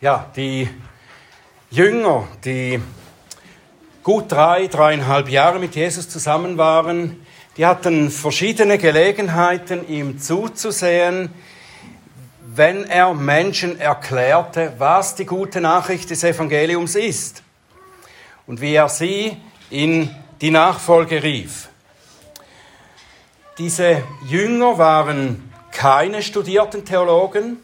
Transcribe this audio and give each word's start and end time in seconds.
Ja, 0.00 0.30
die 0.36 0.68
Jünger, 1.70 2.28
die 2.44 2.80
gut 4.04 4.30
drei, 4.30 4.68
dreieinhalb 4.68 5.28
Jahre 5.28 5.58
mit 5.58 5.74
Jesus 5.74 6.08
zusammen 6.08 6.56
waren, 6.56 7.26
die 7.56 7.66
hatten 7.66 8.08
verschiedene 8.12 8.78
Gelegenheiten, 8.78 9.88
ihm 9.88 10.20
zuzusehen, 10.20 11.30
wenn 12.46 12.84
er 12.84 13.12
Menschen 13.12 13.80
erklärte, 13.80 14.72
was 14.78 15.16
die 15.16 15.26
gute 15.26 15.60
Nachricht 15.60 16.10
des 16.10 16.22
Evangeliums 16.22 16.94
ist 16.94 17.42
und 18.46 18.60
wie 18.60 18.74
er 18.74 18.88
sie 18.88 19.36
in 19.68 20.14
die 20.40 20.52
Nachfolge 20.52 21.24
rief. 21.24 21.70
Diese 23.58 24.04
Jünger 24.28 24.78
waren 24.78 25.52
keine 25.72 26.22
studierten 26.22 26.84
Theologen. 26.84 27.56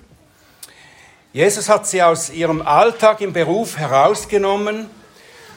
Jesus 1.35 1.69
hat 1.69 1.85
sie 1.89 2.01
aus 2.01 2.31
ihrem 2.31 2.63
Alltag 2.63 3.21
im 3.21 3.33
Beruf 3.33 3.77
herausgenommen 3.77 4.89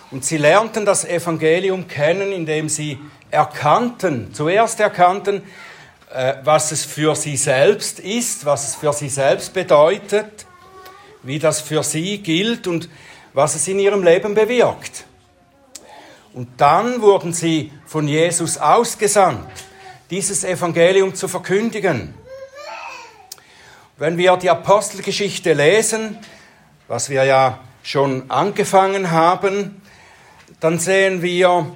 und 0.09 0.26
sie 0.26 0.38
lernten 0.38 0.88
das 0.88 1.05
Evangelium 1.05 1.88
kennen, 1.88 2.31
indem 2.31 2.68
sie 2.68 2.98
erkannten, 3.30 4.34
zuerst 4.34 4.80
erkannten, 4.80 5.44
äh, 6.12 6.34
was 6.44 6.71
es 6.71 6.84
für 6.84 7.16
sie 7.16 7.38
selbst 7.38 7.99
ist, 7.99 8.44
was 8.44 8.70
es 8.70 8.73
für 8.73 8.91
sie 8.91 9.08
selbst 9.08 9.54
bedeutet, 9.54 10.48
wie 11.21 11.38
das 11.38 11.62
für 11.62 11.84
sie 11.84 12.23
gilt 12.23 12.66
und 12.66 12.90
was 13.35 13.54
es 13.54 13.68
in 13.68 13.77
ihrem 13.77 14.02
Leben 14.02 14.34
bewirkt. 14.34 15.05
Und 16.34 16.49
dann 16.57 17.04
wurden 17.04 17.34
sie 17.34 17.71
von 17.85 18.07
Jesus 18.07 18.57
ausgesandt, 18.57 19.48
dieses 20.09 20.44
Evangelium 20.44 21.13
zu 21.13 21.27
verkündigen. 21.27 22.16
Wenn 23.99 24.19
wir 24.19 24.37
die 24.37 24.51
Apostelgeschichte 24.51 25.53
lesen, 25.53 26.19
was 26.87 27.09
wir 27.09 27.23
ja 27.23 27.57
schon 27.81 28.29
angefangen 28.29 29.09
haben, 29.09 29.81
dann 30.59 30.77
sehen 30.77 31.23
wir, 31.23 31.71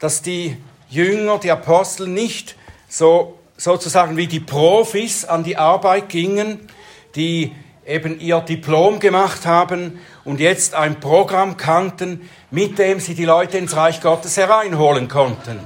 dass 0.00 0.22
die 0.22 0.56
Jünger, 0.88 1.38
die 1.38 1.52
Apostel 1.52 2.08
nicht 2.08 2.56
so 2.88 3.38
sozusagen 3.56 4.16
wie 4.16 4.26
die 4.26 4.40
Profis 4.40 5.24
an 5.24 5.44
die 5.44 5.56
Arbeit 5.56 6.08
gingen, 6.08 6.66
die 7.14 7.54
eben 7.86 8.18
ihr 8.18 8.40
Diplom 8.40 8.98
gemacht 8.98 9.46
haben 9.46 10.00
und 10.24 10.40
jetzt 10.40 10.74
ein 10.74 10.98
Programm 10.98 11.56
kannten, 11.56 12.28
mit 12.50 12.76
dem 12.80 12.98
sie 12.98 13.14
die 13.14 13.24
Leute 13.24 13.58
ins 13.58 13.76
Reich 13.76 14.00
Gottes 14.00 14.36
hereinholen 14.36 15.06
konnten. 15.06 15.60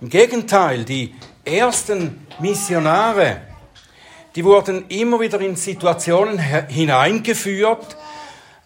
Im 0.00 0.08
Gegenteil, 0.08 0.86
die 0.86 1.14
ersten 1.44 2.26
Missionare, 2.38 3.42
die 4.34 4.44
wurden 4.44 4.86
immer 4.88 5.20
wieder 5.20 5.40
in 5.40 5.56
Situationen 5.56 6.38
hineingeführt, 6.38 7.96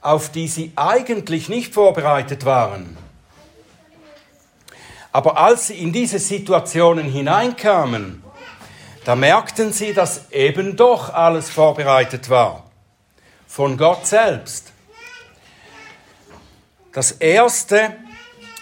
auf 0.00 0.30
die 0.30 0.48
sie 0.48 0.72
eigentlich 0.76 1.48
nicht 1.48 1.72
vorbereitet 1.72 2.44
waren. 2.44 2.98
Aber 5.12 5.38
als 5.38 5.68
sie 5.68 5.74
in 5.74 5.92
diese 5.92 6.18
Situationen 6.18 7.10
hineinkamen, 7.10 8.22
da 9.04 9.14
merkten 9.14 9.72
sie, 9.72 9.94
dass 9.94 10.30
eben 10.32 10.76
doch 10.76 11.12
alles 11.12 11.50
vorbereitet 11.50 12.30
war. 12.30 12.64
Von 13.46 13.76
Gott 13.76 14.06
selbst. 14.06 14.72
Das 16.92 17.12
Erste, 17.12 17.96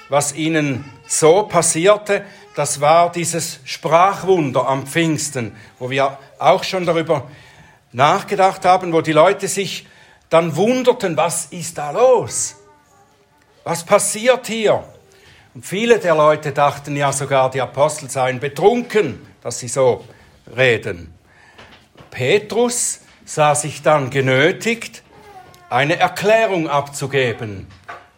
was 0.08 0.34
ihnen 0.34 0.84
so 1.06 1.44
passierte, 1.44 2.24
das 2.54 2.80
war 2.80 3.10
dieses 3.10 3.60
Sprachwunder 3.64 4.66
am 4.66 4.86
Pfingsten, 4.86 5.56
wo 5.78 5.90
wir 5.90 6.18
auch 6.42 6.64
schon 6.64 6.86
darüber 6.86 7.28
nachgedacht 7.92 8.64
haben, 8.64 8.92
wo 8.92 9.00
die 9.00 9.12
Leute 9.12 9.48
sich 9.48 9.86
dann 10.30 10.56
wunderten, 10.56 11.16
was 11.16 11.46
ist 11.46 11.76
da 11.78 11.90
los? 11.90 12.56
Was 13.64 13.84
passiert 13.84 14.46
hier? 14.46 14.82
Und 15.54 15.66
viele 15.66 15.98
der 15.98 16.14
Leute 16.14 16.52
dachten 16.52 16.96
ja 16.96 17.12
sogar, 17.12 17.50
die 17.50 17.60
Apostel 17.60 18.08
seien 18.08 18.40
betrunken, 18.40 19.26
dass 19.42 19.58
sie 19.58 19.68
so 19.68 20.04
reden. 20.56 21.12
Petrus 22.10 23.00
sah 23.24 23.54
sich 23.54 23.82
dann 23.82 24.10
genötigt, 24.10 25.02
eine 25.68 25.98
Erklärung 25.98 26.68
abzugeben 26.68 27.66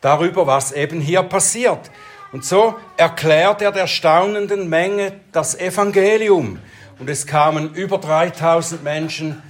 darüber, 0.00 0.46
was 0.46 0.72
eben 0.72 1.00
hier 1.00 1.22
passiert. 1.22 1.90
Und 2.32 2.44
so 2.44 2.74
erklärt 2.96 3.62
er 3.62 3.72
der 3.72 3.86
staunenden 3.86 4.68
Menge 4.68 5.20
das 5.32 5.58
Evangelium. 5.58 6.58
Und 6.98 7.10
es 7.10 7.26
kamen 7.26 7.74
über 7.74 7.98
3000 7.98 8.84
Menschen 8.84 9.42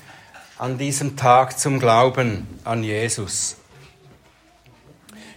an 0.59 0.78
diesem 0.78 1.16
Tag 1.16 1.59
zum 1.59 1.78
Glauben 1.78 2.47
an 2.65 2.82
Jesus. 2.82 3.56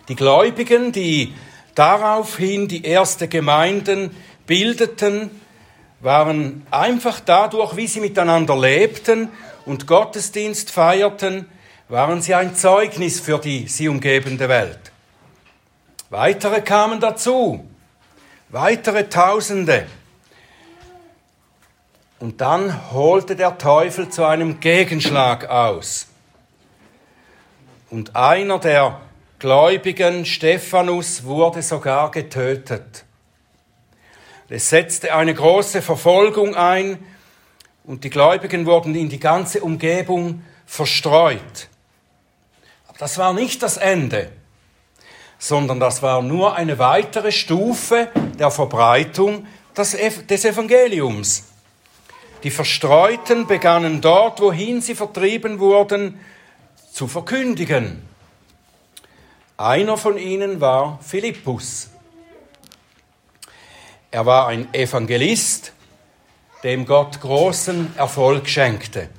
Die 0.08 0.16
Gläubigen, 0.16 0.94
die 0.94 1.34
daraufhin 1.76 2.70
die 2.70 2.86
erste 2.86 3.28
Gemeinden 3.28 4.16
bildeten, 4.46 5.30
waren 6.00 6.66
einfach 6.72 7.20
dadurch, 7.20 7.76
wie 7.76 7.88
sie 7.88 8.00
miteinander 8.00 8.58
lebten 8.58 9.30
und 9.66 9.86
Gottesdienst 9.86 10.72
feierten, 10.72 11.46
waren 11.90 12.22
sie 12.22 12.36
ein 12.36 12.56
Zeugnis 12.56 13.20
für 13.20 13.40
die 13.40 13.68
sie 13.68 13.90
umgebende 13.90 14.48
Welt. 14.48 14.80
Weitere 16.10 16.62
kamen 16.62 17.02
dazu, 17.02 17.68
weitere 18.50 19.10
Tausende. 19.10 19.88
Und 22.20 22.42
dann 22.42 22.92
holte 22.92 23.36
der 23.36 23.58
Teufel 23.58 24.10
zu 24.10 24.26
einem 24.26 24.60
Gegenschlag 24.60 25.50
aus. 25.50 26.08
Und 27.90 28.16
einer 28.16 28.60
der 28.60 29.00
Gläubigen, 29.40 30.26
Stephanus, 30.26 31.24
wurde 31.26 31.62
sogar 31.62 32.10
getötet. 32.10 33.06
Es 34.50 34.70
setzte 34.70 35.14
eine 35.14 35.34
große 35.34 35.82
Verfolgung 35.82 36.56
ein 36.56 36.98
und 37.84 38.04
die 38.04 38.10
Gläubigen 38.10 38.66
wurden 38.66 38.96
in 38.96 39.10
die 39.10 39.20
ganze 39.20 39.62
Umgebung 39.62 40.42
verstreut. 40.66 41.70
Aber 42.88 42.98
das 42.98 43.18
war 43.18 43.34
nicht 43.34 43.62
das 43.62 43.78
Ende, 43.78 44.32
sondern 45.38 45.80
das 45.80 46.02
war 46.02 46.22
nur 46.22 46.56
eine 46.56 46.80
weitere 46.80 47.32
Stufe 47.32 48.10
der 48.40 48.50
Verbreitung 48.50 49.46
des 49.76 49.94
Evangeliums. 49.94 51.44
Die 52.44 52.52
Verstreuten 52.52 53.48
begannen 53.48 54.02
dort, 54.02 54.40
wohin 54.42 54.82
sie 54.82 54.96
vertrieben 54.96 55.60
wurden, 55.60 56.20
zu 56.92 57.08
verkündigen. 57.08 58.02
Einer 59.58 59.98
von 59.98 60.18
ihnen 60.18 60.62
war 60.62 61.00
Philippus. 61.02 61.90
Er 64.12 64.26
war 64.26 64.48
ein 64.48 64.74
Evangelist, 64.74 65.74
dem 66.64 66.86
Gott 66.86 67.20
großen 67.22 67.96
Erfolg 67.98 68.48
schenkte. 68.48 69.10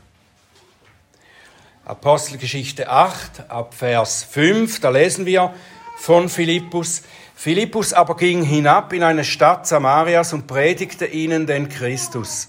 Apostelgeschichte 1.84 2.88
8 2.88 3.50
ab 3.50 3.74
Vers 3.74 4.22
5, 4.22 4.80
da 4.80 4.90
lesen 4.90 5.24
wir 5.26 5.54
von 5.96 6.28
Philippus. 6.28 7.02
Philippus 7.34 7.92
aber 7.92 8.16
ging 8.16 8.42
hinab 8.42 8.92
in 8.92 9.02
eine 9.02 9.24
Stadt 9.24 9.66
Samarias 9.66 10.32
und 10.32 10.46
predigte 10.46 11.06
ihnen 11.06 11.46
den 11.46 11.68
Christus. 11.68 12.48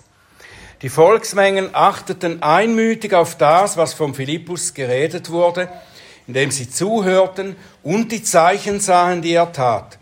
Die 0.81 0.89
Volksmengen 0.89 1.75
achteten 1.75 2.41
einmütig 2.41 3.13
auf 3.13 3.37
das, 3.37 3.75
was 3.75 3.93
von 3.93 4.13
Philippus 4.13 4.73
geredet 4.73 5.29
wurde, 5.29 5.67
indem 6.25 6.51
sie 6.51 6.69
zuhörten 6.69 7.57
und 7.83 8.11
die 8.11 8.23
Zeichen 8.23 8.79
sahen, 8.79 9.21
die 9.21 9.33
er 9.33 9.51
tat. 9.51 9.97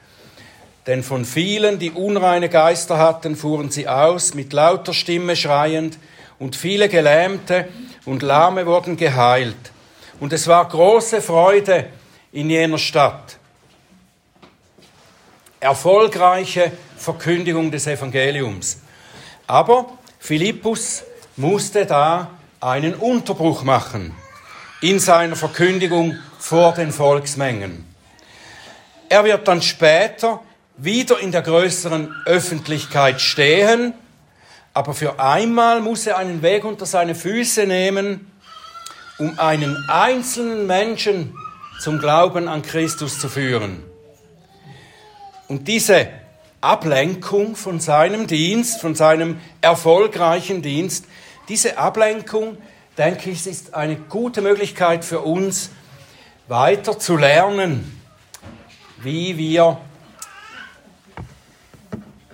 Denn 0.85 1.03
von 1.03 1.25
vielen, 1.25 1.79
die 1.79 1.91
unreine 1.91 2.47
Geister 2.47 2.97
hatten, 2.97 3.35
fuhren 3.35 3.71
sie 3.71 3.87
aus, 3.87 4.35
mit 4.35 4.53
lauter 4.53 4.93
Stimme 4.93 5.35
schreiend, 5.35 5.97
und 6.39 6.55
viele 6.55 6.87
Gelähmte 6.87 7.67
und 8.05 8.21
Lahme 8.21 8.67
wurden 8.67 8.95
geheilt. 8.95 9.55
Und 10.19 10.33
es 10.33 10.47
war 10.47 10.67
große 10.67 11.21
Freude 11.21 11.87
in 12.31 12.49
jener 12.49 12.77
Stadt. 12.77 13.37
Erfolgreiche 15.59 16.71
Verkündigung 16.95 17.71
des 17.71 17.87
Evangeliums. 17.87 18.81
Aber 19.47 19.87
Philippus 20.27 21.03
musste 21.37 21.85
da 21.85 22.31
einen 22.59 22.95
Unterbruch 22.95 23.63
machen 23.63 24.13
in 24.81 24.99
seiner 24.99 25.37
Verkündigung 25.37 26.17
vor 26.37 26.73
den 26.73 26.91
Volksmengen. 26.91 27.85
Er 29.07 29.23
wird 29.23 29.47
dann 29.47 29.61
später 29.61 30.41
wieder 30.75 31.17
in 31.21 31.31
der 31.31 31.43
größeren 31.43 32.13
Öffentlichkeit 32.25 33.21
stehen, 33.21 33.93
aber 34.73 34.93
für 34.93 35.17
einmal 35.17 35.79
muss 35.79 36.05
er 36.05 36.17
einen 36.17 36.41
Weg 36.41 36.65
unter 36.65 36.85
seine 36.85 37.15
Füße 37.15 37.65
nehmen, 37.65 38.29
um 39.19 39.39
einen 39.39 39.77
einzelnen 39.87 40.67
Menschen 40.67 41.37
zum 41.79 41.99
Glauben 41.99 42.49
an 42.49 42.63
Christus 42.63 43.17
zu 43.17 43.29
führen. 43.29 43.81
Und 45.47 45.69
diese 45.69 46.09
Ablenkung 46.67 47.55
von 47.55 47.79
seinem 47.79 48.27
Dienst, 48.27 48.81
von 48.81 48.93
seinem 48.93 49.39
erfolgreichen 49.61 50.61
Dienst, 50.61 51.05
diese 51.47 51.77
Ablenkung, 51.77 52.57
denke 52.97 53.29
ich, 53.29 53.47
ist 53.47 53.73
eine 53.73 53.95
gute 53.95 54.41
Möglichkeit 54.41 55.05
für 55.05 55.21
uns, 55.21 55.69
weiter 56.49 56.99
zu 56.99 57.15
lernen, 57.15 58.01
wie 59.01 59.37
wir 59.37 59.79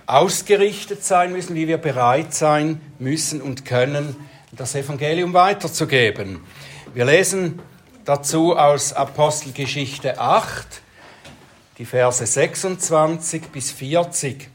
ausgerichtet 0.06 1.04
sein 1.04 1.30
müssen, 1.30 1.54
wie 1.54 1.68
wir 1.68 1.78
bereit 1.78 2.34
sein 2.34 2.80
müssen 2.98 3.40
und 3.40 3.64
können, 3.64 4.16
das 4.50 4.74
Evangelium 4.74 5.32
weiterzugeben. 5.32 6.40
Wir 6.92 7.04
lesen 7.04 7.60
dazu 8.04 8.56
aus 8.56 8.92
Apostelgeschichte 8.92 10.18
8, 10.18 10.82
die 11.78 11.84
Verse 11.84 12.24
26 12.24 13.48
bis 13.48 13.72
40. 13.72 14.48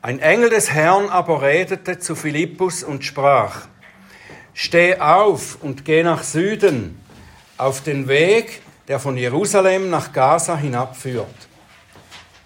Ein 0.00 0.20
Engel 0.20 0.50
des 0.50 0.70
Herrn 0.70 1.08
aber 1.08 1.42
redete 1.42 1.98
zu 1.98 2.14
Philippus 2.14 2.84
und 2.84 3.04
sprach, 3.04 3.66
Steh 4.54 4.98
auf 4.98 5.58
und 5.60 5.84
geh 5.84 6.02
nach 6.02 6.22
Süden, 6.22 7.00
auf 7.56 7.82
den 7.82 8.08
Weg, 8.08 8.62
der 8.86 9.00
von 9.00 9.16
Jerusalem 9.16 9.90
nach 9.90 10.12
Gaza 10.12 10.56
hinabführt. 10.56 11.26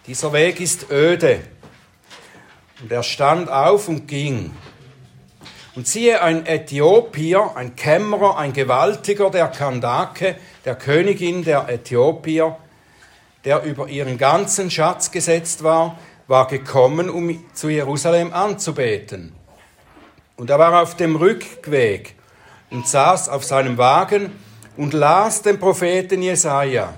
Dieser 0.06 0.32
Weg 0.32 0.60
ist 0.60 0.90
öde. 0.90 1.40
Und 2.80 2.90
er 2.90 3.02
stand 3.02 3.48
auf 3.48 3.88
und 3.88 4.08
ging. 4.08 4.50
Und 5.74 5.86
siehe, 5.86 6.20
ein 6.20 6.44
Äthiopier, 6.44 7.52
ein 7.54 7.76
Kämmerer, 7.76 8.36
ein 8.36 8.52
Gewaltiger 8.52 9.30
der 9.30 9.48
Kandake, 9.48 10.36
der 10.64 10.74
Königin 10.74 11.44
der 11.44 11.68
Äthiopier, 11.68 12.56
der 13.44 13.62
über 13.62 13.88
ihren 13.88 14.18
ganzen 14.18 14.70
Schatz 14.70 15.10
gesetzt 15.10 15.62
war, 15.62 15.98
war 16.28 16.46
gekommen, 16.46 17.10
um 17.10 17.44
zu 17.52 17.68
Jerusalem 17.68 18.32
anzubeten. 18.32 19.32
Und 20.36 20.50
er 20.50 20.58
war 20.58 20.82
auf 20.82 20.96
dem 20.96 21.16
Rückweg 21.16 22.14
und 22.70 22.86
saß 22.86 23.28
auf 23.28 23.44
seinem 23.44 23.76
Wagen 23.76 24.32
und 24.76 24.94
las 24.94 25.42
den 25.42 25.58
Propheten 25.58 26.22
Jesaja. 26.22 26.94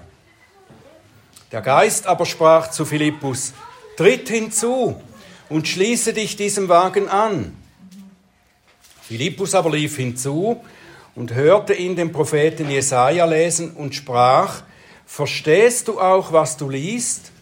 Der 1.51 1.63
Geist 1.63 2.07
aber 2.07 2.27
sprach 2.27 2.71
zu 2.71 2.85
Philippus: 2.85 3.55
Tritt 3.97 4.29
hinzu 4.29 5.01
und 5.49 5.69
schließe 5.69 6.13
dich 6.13 6.37
diesem 6.37 6.69
Wagen 6.69 7.09
an. 7.09 7.57
Philippus 9.03 9.55
aber 9.55 9.71
lief 9.71 9.97
hinzu 9.97 10.63
und 11.15 11.35
hörte 11.35 11.75
ihn 11.75 11.97
den 11.97 12.13
Propheten 12.13 12.71
Jesaja 12.71 13.25
lesen 13.25 13.73
und 13.73 13.95
sprach: 13.95 14.63
Verstehst 15.07 15.89
du 15.89 16.01
auch, 16.01 16.33
was 16.33 16.57
du 16.57 16.69
liest? 16.69 17.33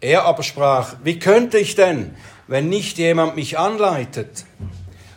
Er 0.00 0.24
aber 0.24 0.42
sprach: 0.42 0.96
Wie 1.02 1.18
könnte 1.18 1.58
ich 1.58 1.74
denn, 1.74 2.14
wenn 2.46 2.68
nicht 2.68 2.98
jemand 2.98 3.36
mich 3.36 3.58
anleitet? 3.58 4.44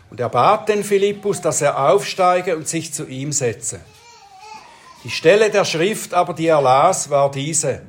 Und 0.10 0.20
er 0.20 0.30
bat 0.30 0.70
den 0.70 0.84
Philippus, 0.84 1.42
dass 1.42 1.62
er 1.62 1.90
aufsteige 1.90 2.56
und 2.56 2.68
sich 2.68 2.94
zu 2.94 3.08
ihm 3.08 3.32
setze. 3.32 3.80
Die 5.04 5.10
Stelle 5.10 5.50
der 5.50 5.66
Schrift 5.66 6.14
aber, 6.14 6.34
die 6.34 6.48
er 6.48 6.62
las, 6.62 7.10
war 7.10 7.32
diese. 7.32 7.82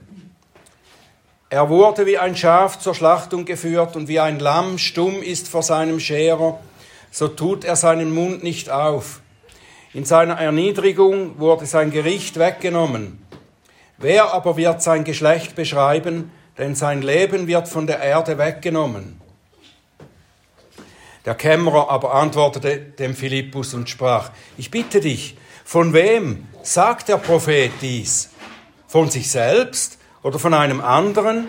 Er 1.50 1.68
wurde 1.68 2.06
wie 2.06 2.18
ein 2.18 2.34
Schaf 2.34 2.78
zur 2.78 2.94
Schlachtung 2.94 3.44
geführt 3.44 3.94
und 3.94 4.08
wie 4.08 4.18
ein 4.18 4.40
Lamm 4.40 4.78
stumm 4.78 5.22
ist 5.22 5.48
vor 5.48 5.62
seinem 5.62 6.00
Scherer 6.00 6.58
so 7.14 7.28
tut 7.28 7.64
er 7.64 7.76
seinen 7.76 8.12
Mund 8.12 8.42
nicht 8.42 8.70
auf. 8.70 9.20
In 9.94 10.04
seiner 10.04 10.34
Erniedrigung 10.34 11.38
wurde 11.38 11.66
sein 11.66 11.92
Gericht 11.92 12.36
weggenommen. 12.36 13.24
Wer 13.96 14.34
aber 14.34 14.56
wird 14.56 14.82
sein 14.82 15.04
Geschlecht 15.04 15.54
beschreiben, 15.54 16.32
denn 16.58 16.74
sein 16.74 17.00
Leben 17.00 17.46
wird 17.46 17.68
von 17.68 17.86
der 17.86 18.00
Erde 18.00 18.36
weggenommen. 18.36 19.20
Der 21.24 21.36
Kämmerer 21.36 21.90
aber 21.90 22.12
antwortete 22.12 22.76
dem 22.76 23.14
Philippus 23.14 23.72
und 23.72 23.88
sprach, 23.88 24.32
ich 24.56 24.72
bitte 24.72 24.98
dich, 24.98 25.36
von 25.64 25.92
wem 25.92 26.48
sagt 26.64 27.08
der 27.08 27.18
Prophet 27.18 27.70
dies? 27.80 28.30
Von 28.88 29.10
sich 29.10 29.30
selbst 29.30 29.98
oder 30.24 30.40
von 30.40 30.54
einem 30.54 30.80
anderen? 30.80 31.46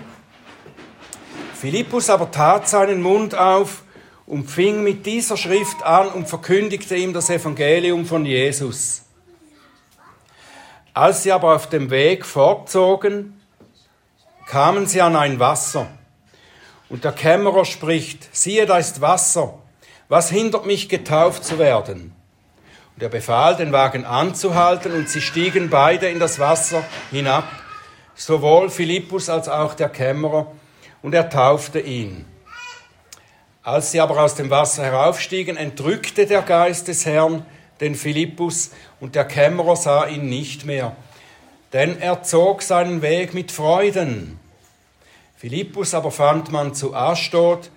Philippus 1.56 2.12
aber 2.12 2.30
tat 2.30 2.70
seinen 2.70 3.02
Mund 3.02 3.36
auf 3.36 3.85
und 4.28 4.50
fing 4.50 4.84
mit 4.84 5.06
dieser 5.06 5.38
Schrift 5.38 5.84
an 5.84 6.08
und 6.10 6.28
verkündigte 6.28 6.96
ihm 6.96 7.14
das 7.14 7.30
Evangelium 7.30 8.06
von 8.06 8.26
Jesus. 8.26 9.04
Als 10.94 11.24
sie 11.24 11.32
aber 11.32 11.56
auf 11.56 11.70
dem 11.70 11.90
Weg 11.90 12.26
fortzogen, 12.26 13.40
kamen 14.48 14.88
sie 14.88 15.02
an 15.02 15.16
ein 15.16 15.40
Wasser. 15.40 15.88
Und 16.90 17.04
der 17.04 17.12
Kämmerer 17.12 17.66
spricht, 17.66 18.34
siehe, 18.36 18.66
da 18.66 18.78
ist 18.78 19.02
Wasser. 19.02 19.60
Was 20.08 20.30
hindert 20.30 20.66
mich, 20.66 20.88
getauft 20.88 21.44
zu 21.44 21.60
werden? 21.60 22.14
Und 22.96 23.04
er 23.04 23.10
befahl, 23.10 23.58
den 23.58 23.72
Wagen 23.72 24.06
anzuhalten, 24.06 24.94
und 24.94 25.10
sie 25.10 25.22
stiegen 25.22 25.70
beide 25.70 26.08
in 26.08 26.20
das 26.20 26.40
Wasser 26.40 26.84
hinab, 27.12 27.44
sowohl 28.14 28.70
Philippus 28.70 29.30
als 29.30 29.50
auch 29.50 29.74
der 29.74 29.90
Kämmerer, 29.90 30.52
und 31.02 31.14
er 31.14 31.30
taufte 31.30 31.80
ihn. 31.80 32.26
Als 33.66 33.92
sie 33.92 34.00
aber 34.00 34.22
aus 34.22 34.36
dem 34.36 34.52
Wasser 34.52 34.84
heraufstiegen, 34.84 35.58
entrückte 35.58 36.28
der 36.28 36.44
Geist 36.44 36.88
des 36.88 37.08
Herrn 37.08 37.44
den 37.82 37.96
Philippus 37.96 38.70
und 39.00 39.16
der 39.16 39.26
Kämmerer 39.26 39.76
sah 39.76 40.06
ihn 40.06 40.30
nicht 40.30 40.66
mehr, 40.66 40.96
denn 41.74 42.00
er 42.00 42.22
zog 42.22 42.62
seinen 42.62 43.02
Weg 43.02 43.34
mit 43.34 43.52
Freuden. 43.52 44.40
Philippus 45.36 45.96
aber 45.96 46.12
fand 46.12 46.52
man 46.52 46.76
zu 46.76 46.94
Ashdod 46.94 47.72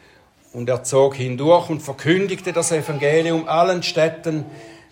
und 0.52 0.68
er 0.68 0.84
zog 0.84 1.14
hindurch 1.14 1.70
und 1.70 1.80
verkündigte 1.80 2.52
das 2.52 2.70
Evangelium 2.70 3.48
allen 3.48 3.82
Städten, 3.82 4.44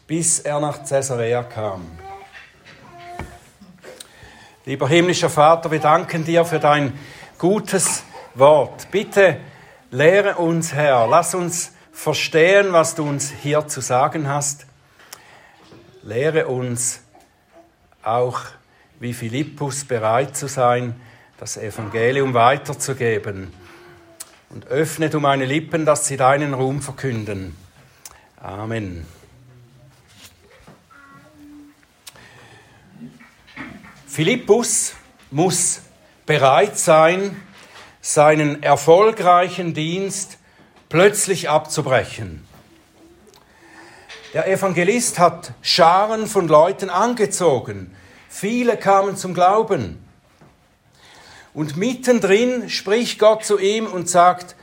bis 0.07 0.39
er 0.39 0.61
nach 0.61 0.83
Caesarea 0.89 1.43
kam. 1.43 1.85
Lieber 4.65 4.89
himmlischer 4.89 5.29
Vater, 5.29 5.71
wir 5.71 5.79
danken 5.79 6.25
dir 6.25 6.47
für 6.47 6.59
dein 6.59 6.99
gutes 7.37 8.03
Wort. 8.35 8.91
Bitte 8.91 9.37
Lehre 9.91 10.37
uns, 10.37 10.73
Herr. 10.73 11.07
Lass 11.07 11.35
uns 11.35 11.73
verstehen, 11.93 12.73
was 12.73 12.95
du 12.97 13.09
uns 13.09 13.31
hier 13.31 13.69
zu 13.69 13.81
sagen 13.81 14.29
hast. 14.29 14.67
Lehre 16.03 16.49
uns 16.49 17.01
auch, 18.03 18.41
wie 18.99 19.13
Philippus 19.13 19.85
bereit 19.85 20.37
zu 20.37 20.49
sein, 20.49 21.01
das 21.39 21.57
Evangelium 21.57 22.35
weiterzugeben. 22.35 23.53
Und 24.51 24.67
öffne 24.67 25.09
du 25.09 25.21
meine 25.21 25.45
Lippen, 25.45 25.85
dass 25.85 26.07
sie 26.07 26.17
deinen 26.17 26.55
Ruhm 26.55 26.83
verkünden. 26.83 27.57
Amen. 28.41 29.07
Philippus 34.07 34.95
muss 35.31 35.83
bereit 36.25 36.79
sein, 36.79 37.37
seinen 38.07 38.63
erfolgreichen 38.63 39.75
Dienst 39.75 40.39
plötzlich 40.89 41.51
abzubrechen. 41.51 42.47
Der 44.33 44.47
Evangelist 44.47 45.19
hat 45.19 45.53
Scharen 45.61 46.29
von 46.29 46.47
Leuten 46.47 46.89
angezogen. 46.89 47.97
Viele 48.29 48.77
kamen 48.77 49.17
zum 49.17 49.35
Glauben. 49.35 49.99
Und 51.53 51.77
mittendrin 51.77 52.71
spricht 52.71 53.19
Gott 53.19 53.45
zu 53.45 53.59
ihm 53.59 53.89
und 53.89 54.09
sagt, 54.09 54.55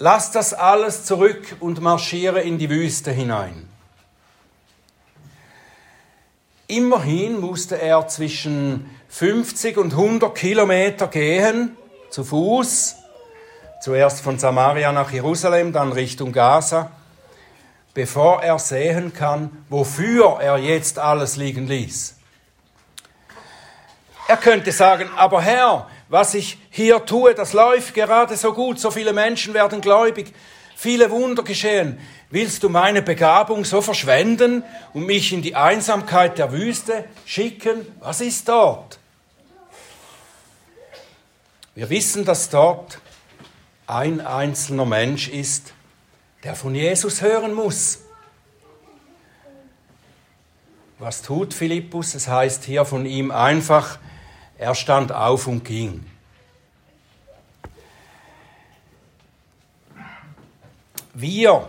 lass 0.00 0.32
das 0.32 0.52
alles 0.52 1.04
zurück 1.04 1.56
und 1.60 1.80
marschiere 1.80 2.40
in 2.40 2.58
die 2.58 2.68
Wüste 2.68 3.12
hinein. 3.12 3.68
Immerhin 6.66 7.38
musste 7.38 7.80
er 7.80 8.08
zwischen 8.08 8.90
50 9.08 9.76
und 9.76 9.92
100 9.92 10.34
Kilometer 10.34 11.06
gehen, 11.06 11.76
zu 12.10 12.24
Fuß, 12.24 12.96
zuerst 13.80 14.20
von 14.20 14.38
Samaria 14.38 14.92
nach 14.92 15.10
Jerusalem, 15.10 15.72
dann 15.72 15.92
Richtung 15.92 16.32
Gaza, 16.32 16.90
bevor 17.94 18.42
er 18.42 18.58
sehen 18.58 19.12
kann, 19.12 19.64
wofür 19.68 20.38
er 20.40 20.58
jetzt 20.58 20.98
alles 20.98 21.36
liegen 21.36 21.66
ließ. 21.66 22.16
Er 24.28 24.36
könnte 24.36 24.72
sagen, 24.72 25.08
aber 25.16 25.40
Herr, 25.40 25.86
was 26.08 26.34
ich 26.34 26.58
hier 26.70 27.04
tue, 27.04 27.34
das 27.34 27.52
läuft 27.52 27.94
gerade 27.94 28.36
so 28.36 28.52
gut, 28.52 28.80
so 28.80 28.90
viele 28.90 29.12
Menschen 29.12 29.54
werden 29.54 29.80
gläubig, 29.80 30.32
viele 30.74 31.10
Wunder 31.10 31.42
geschehen. 31.42 31.98
Willst 32.30 32.62
du 32.64 32.68
meine 32.68 33.02
Begabung 33.02 33.64
so 33.64 33.80
verschwenden 33.80 34.64
und 34.92 35.06
mich 35.06 35.32
in 35.32 35.42
die 35.42 35.54
Einsamkeit 35.54 36.38
der 36.38 36.50
Wüste 36.50 37.04
schicken? 37.24 37.86
Was 38.00 38.20
ist 38.20 38.48
dort? 38.48 38.98
Wir 41.76 41.90
wissen, 41.90 42.24
dass 42.24 42.48
dort 42.48 43.02
ein 43.86 44.22
einzelner 44.22 44.86
Mensch 44.86 45.28
ist, 45.28 45.74
der 46.42 46.54
von 46.54 46.74
Jesus 46.74 47.20
hören 47.20 47.52
muss. 47.52 47.98
Was 50.98 51.20
tut 51.20 51.52
Philippus? 51.52 52.14
Es 52.14 52.28
heißt 52.28 52.64
hier 52.64 52.86
von 52.86 53.04
ihm 53.04 53.30
einfach, 53.30 53.98
er 54.56 54.74
stand 54.74 55.12
auf 55.12 55.46
und 55.46 55.66
ging. 55.66 56.06
Wir 61.12 61.68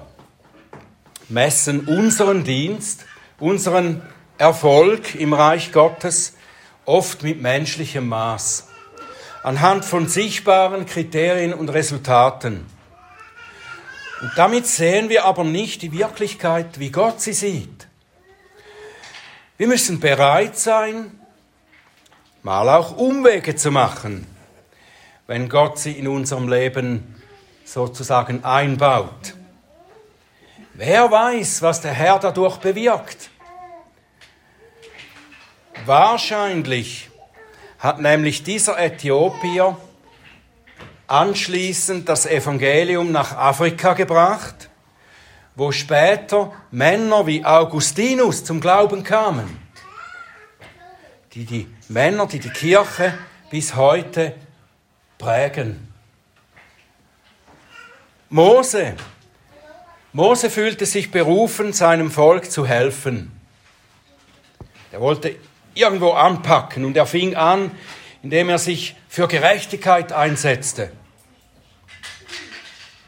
messen 1.28 1.86
unseren 1.86 2.46
Dienst, 2.46 3.04
unseren 3.40 4.02
Erfolg 4.38 5.16
im 5.16 5.34
Reich 5.34 5.74
Gottes 5.74 6.38
oft 6.86 7.24
mit 7.24 7.42
menschlichem 7.42 8.08
Maß, 8.08 8.70
anhand 9.44 9.86
von 9.86 10.08
sichtbaren 10.08 10.86
Kriterien 10.86 11.54
und 11.54 11.70
Resultaten. 11.70 12.66
Und 14.22 14.32
damit 14.36 14.66
sehen 14.66 15.10
wir 15.10 15.26
aber 15.26 15.44
nicht 15.44 15.82
die 15.82 15.92
Wirklichkeit, 15.92 16.80
wie 16.80 16.90
Gott 16.90 17.22
sie 17.22 17.34
sieht. 17.34 17.88
Wir 19.58 19.68
müssen 19.68 20.00
bereit 20.00 20.58
sein, 20.58 21.20
mal 22.44 22.70
auch 22.70 22.98
Umwege 22.98 23.56
zu 23.56 23.72
machen, 23.72 24.28
wenn 25.28 25.50
Gott 25.50 25.80
sie 25.80 25.94
in 25.94 26.08
unserem 26.08 26.48
Leben 26.48 27.16
sozusagen 27.66 28.44
einbaut. 28.44 29.34
Wer 30.74 31.12
weiß, 31.12 31.62
was 31.64 31.82
der 31.82 31.94
Herr 31.94 32.20
dadurch 32.20 32.58
bewirkt? 32.58 33.30
Wahrscheinlich 35.86 37.10
hat 37.80 38.00
nämlich 38.00 38.44
dieser 38.44 38.80
Äthiopier 38.80 39.78
anschließend 41.08 42.10
das 42.10 42.26
Evangelium 42.26 43.12
nach 43.12 43.36
Afrika 43.36 43.94
gebracht, 43.94 44.70
wo 45.56 45.72
später 45.72 46.54
Männer 46.72 47.26
wie 47.26 47.44
Augustinus 47.44 48.44
zum 48.44 48.60
Glauben 48.60 49.04
kamen, 49.04 49.60
die 51.34 51.46
die 51.46 51.68
Männer, 51.88 52.28
die 52.28 52.40
die 52.40 52.50
Kirche 52.50 53.18
bis 53.50 53.76
heute 53.76 54.36
prägen. 55.18 55.92
Mose. 58.30 58.96
Mose 60.12 60.50
fühlte 60.50 60.86
sich 60.86 61.12
berufen, 61.12 61.74
seinem 61.74 62.12
Volk 62.12 62.52
zu 62.52 62.66
helfen. 62.66 63.32
Er 64.92 65.00
wollte 65.00 65.36
irgendwo 65.78 66.12
anpacken 66.12 66.86
und 66.86 66.98
er 66.98 67.06
fing 67.06 67.36
an, 67.36 67.72
indem 68.24 68.50
er 68.50 68.58
sich 68.58 68.96
für 69.08 69.28
Gerechtigkeit 69.28 70.12
einsetzte. 70.12 70.92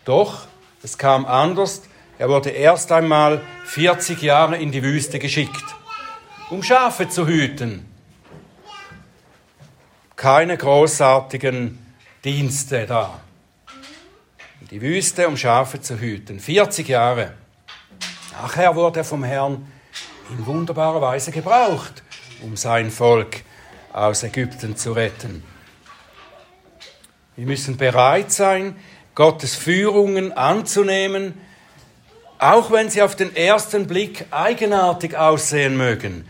Doch 0.05 0.47
es 0.81 0.97
kam 0.97 1.25
anders. 1.25 1.83
Er 2.17 2.29
wurde 2.29 2.49
erst 2.49 2.91
einmal 2.91 3.41
40 3.65 4.21
Jahre 4.21 4.57
in 4.57 4.71
die 4.71 4.83
Wüste 4.83 5.19
geschickt, 5.19 5.63
um 6.49 6.63
Schafe 6.63 7.09
zu 7.09 7.27
hüten. 7.27 7.85
Keine 10.15 10.57
großartigen 10.57 11.79
Dienste 12.23 12.85
da. 12.85 13.21
In 14.61 14.67
die 14.67 14.81
Wüste, 14.81 15.27
um 15.27 15.37
Schafe 15.37 15.79
zu 15.79 15.99
hüten. 15.99 16.39
40 16.39 16.87
Jahre. 16.87 17.33
Nachher 18.33 18.75
wurde 18.75 19.01
er 19.01 19.05
vom 19.05 19.23
Herrn 19.23 19.65
in 20.29 20.45
wunderbarer 20.45 21.01
Weise 21.01 21.31
gebraucht, 21.31 22.03
um 22.41 22.55
sein 22.55 22.91
Volk 22.91 23.41
aus 23.93 24.23
Ägypten 24.23 24.75
zu 24.75 24.93
retten. 24.93 25.43
Wir 27.35 27.45
müssen 27.45 27.77
bereit 27.77 28.31
sein, 28.31 28.75
Gottes 29.15 29.55
Führungen 29.55 30.33
anzunehmen, 30.33 31.39
auch 32.37 32.71
wenn 32.71 32.89
sie 32.89 33.01
auf 33.01 33.15
den 33.15 33.35
ersten 33.35 33.87
Blick 33.87 34.25
eigenartig 34.31 35.17
aussehen 35.17 35.77
mögen. 35.77 36.27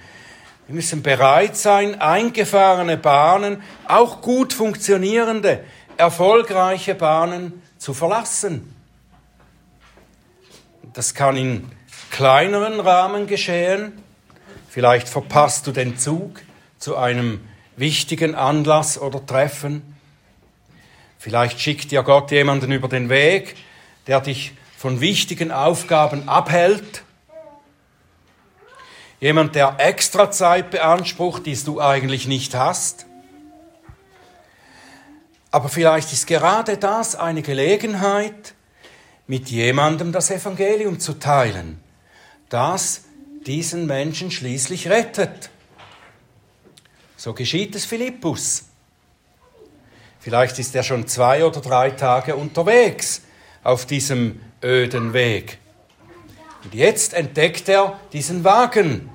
Wir 0.67 0.75
müssen 0.75 1.01
bereit 1.01 1.57
sein, 1.57 1.99
eingefahrene 1.99 2.97
Bahnen, 2.97 3.63
auch 3.87 4.21
gut 4.21 4.53
funktionierende, 4.53 5.63
erfolgreiche 5.97 6.95
Bahnen 6.95 7.61
zu 7.77 7.93
verlassen. 7.93 8.75
Das 10.93 11.13
kann 11.13 11.37
in 11.37 11.71
kleineren 12.11 12.79
Rahmen 12.79 13.27
geschehen. 13.27 13.93
Vielleicht 14.69 15.09
verpasst 15.09 15.65
du 15.65 15.71
den 15.71 15.97
Zug 15.97 16.41
zu 16.77 16.95
einem 16.95 17.41
wichtigen 17.75 18.35
Anlass 18.35 18.99
oder 18.99 19.25
Treffen. 19.25 19.95
Vielleicht 21.17 21.59
schickt 21.59 21.89
dir 21.89 22.03
Gott 22.03 22.29
jemanden 22.29 22.71
über 22.71 22.87
den 22.87 23.09
Weg, 23.09 23.55
der 24.05 24.21
dich 24.21 24.53
von 24.77 25.01
wichtigen 25.01 25.51
Aufgaben 25.51 26.29
abhält. 26.29 27.03
Jemand, 29.19 29.55
der 29.55 29.75
extra 29.79 30.29
Zeit 30.29 30.69
beansprucht, 30.69 31.47
die 31.47 31.55
du 31.55 31.81
eigentlich 31.81 32.27
nicht 32.27 32.53
hast. 32.53 33.07
Aber 35.49 35.67
vielleicht 35.67 36.13
ist 36.13 36.27
gerade 36.27 36.77
das 36.77 37.15
eine 37.15 37.41
Gelegenheit, 37.41 38.53
mit 39.25 39.49
jemandem 39.49 40.11
das 40.11 40.29
Evangelium 40.29 40.99
zu 40.99 41.13
teilen, 41.13 41.79
das 42.49 43.01
diesen 43.45 43.85
Menschen 43.85 44.31
schließlich 44.31 44.89
rettet. 44.89 45.49
So 47.17 47.33
geschieht 47.33 47.75
es 47.75 47.85
Philippus. 47.85 48.65
Vielleicht 50.19 50.59
ist 50.59 50.75
er 50.75 50.83
schon 50.83 51.07
zwei 51.07 51.45
oder 51.45 51.61
drei 51.61 51.91
Tage 51.91 52.35
unterwegs 52.35 53.21
auf 53.63 53.85
diesem 53.85 54.39
öden 54.63 55.13
Weg. 55.13 55.57
Und 56.63 56.73
jetzt 56.73 57.13
entdeckt 57.13 57.69
er 57.69 57.99
diesen 58.11 58.43
Wagen 58.43 59.09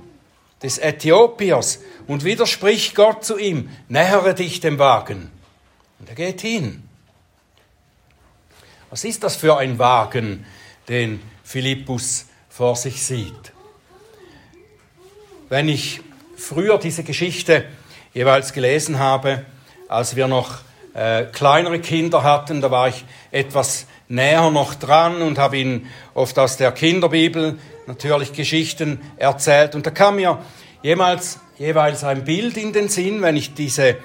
des 0.63 0.79
Äthiopiers 0.79 1.81
und 2.07 2.25
wieder 2.25 2.47
spricht 2.47 2.95
Gott 2.95 3.25
zu 3.25 3.39
ihm, 3.39 3.71
nähere 3.89 4.35
dich 4.35 4.61
dem 4.61 4.79
Wagen. 4.79 5.31
Und 5.99 6.09
er 6.09 6.15
geht 6.15 6.41
hin. 6.41 6.83
Was 8.91 9.05
ist 9.05 9.23
das 9.23 9.37
für 9.37 9.57
ein 9.57 9.79
Wagen, 9.79 10.47
den 10.89 11.21
Philippus 11.43 12.27
vor 12.49 12.77
sich 12.77 13.03
sieht? 13.03 13.54
Wenn 15.51 15.69
ich 15.69 16.01
früher 16.37 16.79
diese 16.79 17.05
Geschichte 17.05 17.67
jeweils 18.15 18.55
gelesen 18.55 18.99
habe, 18.99 19.45
als 19.89 20.17
wir 20.17 20.27
noch 20.27 20.61
äh, 20.95 21.25
kleinere 21.25 21.81
Kinder 21.81 22.23
hatten, 22.23 22.63
da 22.63 22.71
war 22.71 22.89
ich 22.89 23.05
etwas 23.31 23.87
näher 24.09 24.51
noch 24.51 24.75
dran 24.75 25.21
und 25.21 25.37
habe 25.39 25.59
ihnen 25.59 25.91
oft 26.15 26.39
aus 26.39 26.57
der 26.57 26.73
Kinderbibel 26.73 27.59
natürlich 27.87 28.33
Geschichten 28.33 29.01
erzählt. 29.19 29.75
Und 29.75 29.85
da 29.85 29.91
kam 29.91 30.17
mir 30.17 30.39
jemals, 30.83 31.39
jeweils 31.59 32.05
ein 32.05 32.25
Bild 32.25 32.57
in 32.57 32.73
den 32.73 32.89
Sinn, 32.89 33.21
wenn 33.21 33.37
ich 33.37 33.53
diese 33.53 33.97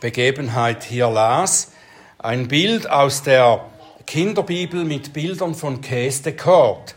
Begebenheit 0.00 0.82
hier 0.82 1.08
las. 1.08 1.70
Ein 2.18 2.48
Bild 2.48 2.90
aus 2.90 3.22
der 3.22 3.64
Kinderbibel 4.06 4.84
mit 4.84 5.12
Bildern 5.12 5.54
von 5.54 5.80
Käse 5.80 6.24
de 6.24 6.32
Kort. 6.32 6.96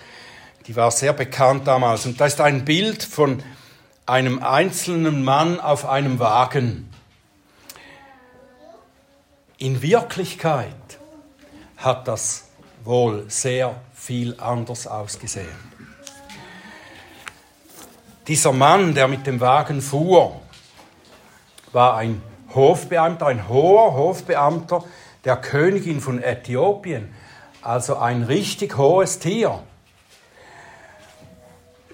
Die 0.65 0.75
war 0.75 0.89
sehr 0.89 1.13
bekannt 1.13 1.67
damals. 1.67 2.07
Und 2.07 2.19
da 2.19 2.25
ist 2.25 2.41
ein 2.41 2.65
Bild 2.65 3.03
von 3.03 3.43
einem 4.07 4.41
einzelnen 4.41 5.23
Mann 5.23 5.59
auf 5.59 5.85
einem 5.85 6.17
Wagen. 6.19 6.89
In 9.57 9.81
Wirklichkeit 9.81 10.73
hat 11.75 12.07
das 12.07 12.47
wohl 12.83 13.25
sehr 13.29 13.75
viel 13.93 14.39
anders 14.39 14.87
ausgesehen. 14.87 15.47
Dieser 18.27 18.53
Mann, 18.53 18.93
der 18.95 19.07
mit 19.07 19.27
dem 19.27 19.39
Wagen 19.39 19.81
fuhr, 19.81 20.39
war 21.73 21.97
ein 21.97 22.21
Hofbeamter, 22.55 23.27
ein 23.27 23.49
hoher 23.49 23.93
Hofbeamter 23.93 24.83
der 25.25 25.35
Königin 25.35 25.99
von 25.99 26.21
Äthiopien, 26.21 27.13
also 27.61 27.97
ein 27.97 28.23
richtig 28.23 28.77
hohes 28.77 29.19
Tier. 29.19 29.61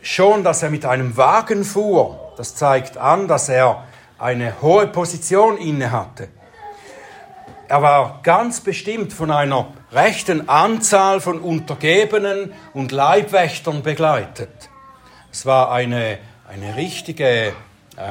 Schon, 0.06 0.44
dass 0.44 0.62
er 0.62 0.70
mit 0.70 0.86
einem 0.86 1.16
Wagen 1.16 1.64
fuhr, 1.64 2.34
das 2.36 2.56
zeigt 2.56 2.98
an, 2.98 3.30
dass 3.30 3.48
er 3.48 3.86
eine 4.20 4.62
hohe 4.62 4.86
Position 4.88 5.58
innehatte. 5.58 6.28
Er 7.70 7.82
war 7.82 8.20
ganz 8.22 8.60
bestimmt 8.60 9.14
von 9.14 9.32
einer 9.32 9.68
rechten 9.94 10.50
Anzahl 10.50 11.22
von 11.22 11.40
Untergebenen 11.40 12.52
und 12.74 12.92
Leibwächtern 12.92 13.82
begleitet. 13.82 14.70
Es 15.32 15.46
war 15.46 15.72
eine, 15.72 16.18
eine 16.50 16.76
richtige, 16.76 17.26
äh, 17.26 17.54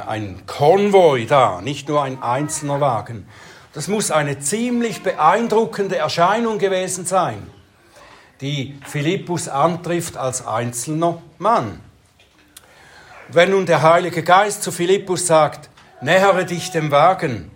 ein 0.08 0.46
Konvoi 0.46 1.26
da, 1.26 1.60
nicht 1.60 1.90
nur 1.90 2.02
ein 2.02 2.22
einzelner 2.22 2.80
Wagen. 2.80 3.28
Das 3.74 3.88
muss 3.88 4.10
eine 4.10 4.38
ziemlich 4.38 5.02
beeindruckende 5.02 5.98
Erscheinung 5.98 6.58
gewesen 6.58 7.04
sein, 7.04 7.50
die 8.42 8.76
Philippus 8.86 9.48
antrifft 9.48 10.16
als 10.16 10.46
einzelner 10.46 11.22
Mann. 11.38 11.80
wenn 13.28 13.52
nun 13.52 13.64
der 13.64 13.80
Heilige 13.80 14.22
Geist 14.22 14.62
zu 14.62 14.70
Philippus 14.70 15.26
sagt, 15.26 15.70
nähere 16.02 16.44
dich 16.44 16.70
dem 16.70 16.90
Wagen, 16.90 17.50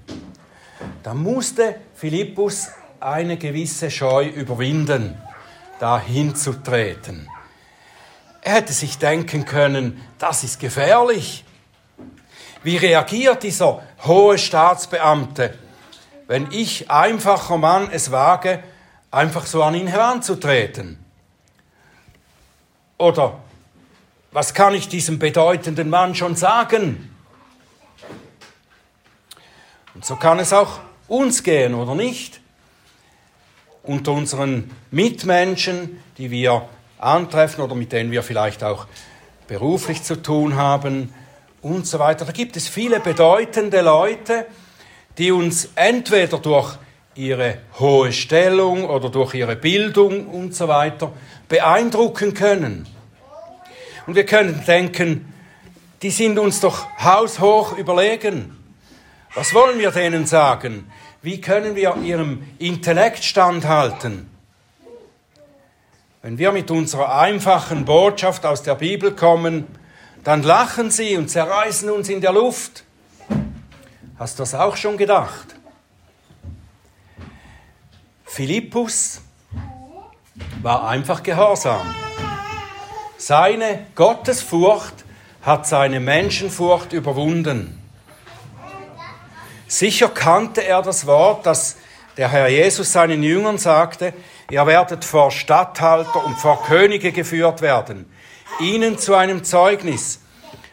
dann 1.02 1.22
musste 1.22 1.74
Philippus 1.94 2.68
eine 2.98 3.36
gewisse 3.36 3.90
Scheu 3.90 4.26
überwinden, 4.26 5.20
dahin 5.78 6.34
zu 6.34 6.52
treten. 6.54 7.28
Er 8.40 8.54
hätte 8.54 8.72
sich 8.72 8.96
denken 8.96 9.44
können, 9.44 10.00
das 10.18 10.44
ist 10.44 10.60
gefährlich. 10.60 11.44
Wie 12.62 12.76
reagiert 12.76 13.42
dieser 13.42 13.82
hohe 14.04 14.38
Staatsbeamte, 14.38 15.58
wenn 16.26 16.50
ich, 16.52 16.90
einfacher 16.90 17.58
Mann, 17.58 17.88
es 17.90 18.12
wage, 18.12 18.62
einfach 19.16 19.46
so 19.46 19.62
an 19.62 19.74
ihn 19.74 19.86
heranzutreten? 19.86 20.98
Oder 22.98 23.40
was 24.30 24.52
kann 24.52 24.74
ich 24.74 24.88
diesem 24.88 25.18
bedeutenden 25.18 25.88
Mann 25.88 26.14
schon 26.14 26.36
sagen? 26.36 27.10
Und 29.94 30.04
so 30.04 30.16
kann 30.16 30.38
es 30.38 30.52
auch 30.52 30.80
uns 31.08 31.42
gehen, 31.42 31.74
oder 31.74 31.94
nicht? 31.94 32.40
Unter 33.82 34.12
unseren 34.12 34.70
Mitmenschen, 34.90 36.02
die 36.18 36.30
wir 36.30 36.68
antreffen 36.98 37.64
oder 37.64 37.74
mit 37.74 37.92
denen 37.92 38.10
wir 38.10 38.22
vielleicht 38.22 38.62
auch 38.62 38.86
beruflich 39.48 40.02
zu 40.02 40.22
tun 40.22 40.56
haben 40.56 41.14
und 41.62 41.86
so 41.86 41.98
weiter. 41.98 42.26
Da 42.26 42.32
gibt 42.32 42.56
es 42.56 42.68
viele 42.68 43.00
bedeutende 43.00 43.80
Leute, 43.80 44.46
die 45.16 45.32
uns 45.32 45.70
entweder 45.74 46.38
durch 46.38 46.76
ihre 47.16 47.58
hohe 47.78 48.12
Stellung 48.12 48.84
oder 48.84 49.08
durch 49.08 49.34
ihre 49.34 49.56
Bildung 49.56 50.26
und 50.26 50.54
so 50.54 50.68
weiter 50.68 51.12
beeindrucken 51.48 52.34
können. 52.34 52.86
Und 54.06 54.14
wir 54.14 54.26
können 54.26 54.62
denken, 54.66 55.32
die 56.02 56.10
sind 56.10 56.38
uns 56.38 56.60
doch 56.60 56.86
haushoch 56.98 57.76
überlegen. 57.76 58.56
Was 59.34 59.54
wollen 59.54 59.78
wir 59.78 59.90
denen 59.90 60.26
sagen? 60.26 60.90
Wie 61.22 61.40
können 61.40 61.74
wir 61.74 61.96
ihrem 61.96 62.46
Intellekt 62.58 63.24
standhalten? 63.24 64.30
Wenn 66.22 66.38
wir 66.38 66.52
mit 66.52 66.70
unserer 66.70 67.18
einfachen 67.18 67.84
Botschaft 67.84 68.44
aus 68.46 68.62
der 68.62 68.74
Bibel 68.74 69.12
kommen, 69.12 69.66
dann 70.22 70.42
lachen 70.42 70.90
sie 70.90 71.16
und 71.16 71.30
zerreißen 71.30 71.88
uns 71.88 72.08
in 72.08 72.20
der 72.20 72.32
Luft. 72.32 72.84
Hast 74.18 74.38
du 74.38 74.42
das 74.42 74.54
auch 74.54 74.76
schon 74.76 74.96
gedacht? 74.96 75.55
Philippus 78.36 79.22
war 80.60 80.86
einfach 80.86 81.22
gehorsam. 81.22 81.94
Seine 83.16 83.86
Gottesfurcht 83.94 85.06
hat 85.40 85.66
seine 85.66 86.00
Menschenfurcht 86.00 86.92
überwunden. 86.92 87.82
Sicher 89.68 90.10
kannte 90.10 90.62
er 90.62 90.82
das 90.82 91.06
Wort, 91.06 91.46
das 91.46 91.78
der 92.18 92.28
Herr 92.28 92.48
Jesus 92.48 92.92
seinen 92.92 93.22
Jüngern 93.22 93.56
sagte, 93.56 94.12
ihr 94.50 94.66
werdet 94.66 95.06
vor 95.06 95.30
Statthalter 95.30 96.22
und 96.22 96.38
vor 96.38 96.62
Könige 96.64 97.12
geführt 97.12 97.62
werden, 97.62 98.04
ihnen 98.60 98.98
zu 98.98 99.14
einem 99.14 99.44
Zeugnis. 99.44 100.20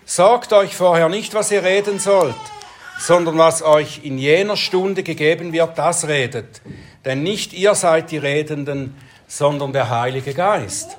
Sorgt 0.04 0.52
euch 0.52 0.76
vorher 0.76 1.08
nicht, 1.08 1.34
was 1.34 1.50
ihr 1.50 1.64
reden 1.64 2.00
sollt, 2.00 2.36
sondern 3.00 3.38
was 3.38 3.62
euch 3.62 4.02
in 4.04 4.18
jener 4.18 4.58
Stunde 4.58 5.04
gegeben 5.04 5.54
wird, 5.54 5.78
das 5.78 6.08
redet. 6.08 6.62
Denn 7.06 7.24
nicht 7.24 7.54
ihr 7.54 7.76
seid 7.76 8.12
die 8.12 8.18
Redenden, 8.18 8.96
sondern 9.28 9.74
der 9.74 9.90
Heilige 9.90 10.34
Geist. 10.34 10.98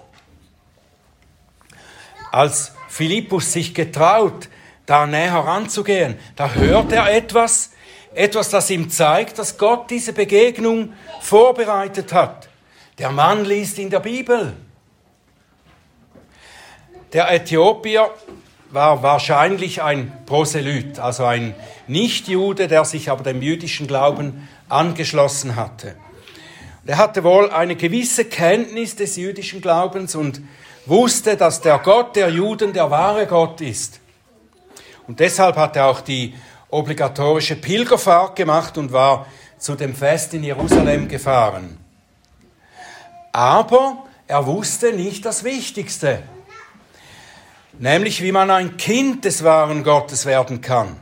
Als 2.30 2.72
Philippus 2.88 3.52
sich 3.52 3.74
getraut, 3.74 4.48
da 4.86 5.06
näher 5.06 5.34
ranzugehen, 5.34 6.18
da 6.36 6.52
hört 6.52 6.92
er 6.92 7.12
etwas, 7.12 7.70
etwas, 8.14 8.50
das 8.50 8.70
ihm 8.70 8.90
zeigt, 8.90 9.38
dass 9.38 9.56
Gott 9.56 9.90
diese 9.90 10.12
Begegnung 10.12 10.92
vorbereitet 11.20 12.12
hat. 12.12 12.48
Der 12.98 13.10
Mann 13.10 13.44
liest 13.44 13.78
in 13.78 13.90
der 13.90 14.00
Bibel. 14.00 14.54
Der 17.12 17.32
Äthiopier 17.32 18.10
war 18.74 19.04
wahrscheinlich 19.04 19.82
ein 19.82 20.12
Proselyt, 20.26 20.98
also 20.98 21.24
ein 21.24 21.54
Nichtjude, 21.86 22.66
der 22.66 22.84
sich 22.84 23.08
aber 23.08 23.22
dem 23.22 23.40
jüdischen 23.40 23.86
Glauben 23.86 24.48
angeschlossen 24.68 25.54
hatte. 25.54 25.94
Er 26.84 26.98
hatte 26.98 27.22
wohl 27.24 27.50
eine 27.50 27.76
gewisse 27.76 28.24
Kenntnis 28.24 28.96
des 28.96 29.16
jüdischen 29.16 29.60
Glaubens 29.60 30.14
und 30.16 30.42
wusste, 30.86 31.36
dass 31.36 31.60
der 31.60 31.78
Gott 31.78 32.16
der 32.16 32.28
Juden 32.28 32.72
der 32.72 32.90
wahre 32.90 33.26
Gott 33.26 33.60
ist. 33.60 34.00
Und 35.06 35.20
deshalb 35.20 35.56
hat 35.56 35.76
er 35.76 35.86
auch 35.86 36.00
die 36.00 36.34
obligatorische 36.68 37.56
Pilgerfahrt 37.56 38.34
gemacht 38.36 38.76
und 38.76 38.92
war 38.92 39.26
zu 39.56 39.76
dem 39.76 39.94
Fest 39.94 40.34
in 40.34 40.42
Jerusalem 40.42 41.08
gefahren. 41.08 41.78
Aber 43.32 44.04
er 44.26 44.46
wusste 44.46 44.92
nicht 44.92 45.24
das 45.24 45.44
Wichtigste, 45.44 46.22
nämlich 47.78 48.22
wie 48.22 48.32
man 48.32 48.50
ein 48.50 48.76
Kind 48.76 49.24
des 49.24 49.44
wahren 49.44 49.84
Gottes 49.84 50.26
werden 50.26 50.60
kann. 50.60 50.96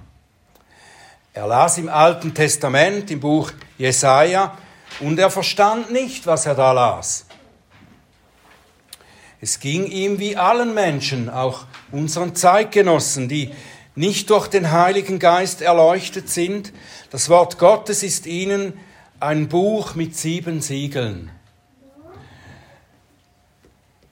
Er 1.35 1.47
las 1.47 1.79
im 1.79 1.89
Alten 1.89 2.35
Testament, 2.35 3.11
im 3.11 3.21
Buch 3.21 3.53
Jesaja, 3.79 4.57
und 5.01 5.19
er 5.19 5.31
verstand 5.31 5.91
nicht, 5.91 6.27
was 6.27 6.47
er 6.47 6.55
da 6.55 6.73
las. 6.73 7.25
Es 9.41 9.59
ging 9.59 9.87
ihm 9.87 10.19
wie 10.19 10.37
allen 10.37 10.75
Menschen, 10.75 11.29
auch 11.29 11.65
unseren 11.91 12.37
Zeitgenossen, 12.37 13.29
die 13.29 13.53
nicht 13.95 14.31
durch 14.31 14.49
den 14.49 14.71
Heiligen 14.71 15.19
Geist 15.19 15.63
erleuchtet 15.63 16.29
sind. 16.29 16.73
Das 17.11 17.29
Wort 17.29 17.59
Gottes 17.59 18.03
ist 18.03 18.27
ihnen 18.27 18.79
ein 19.21 19.49
Buch 19.49 19.95
mit 19.95 20.17
sieben 20.17 20.61
Siegeln. 20.61 21.31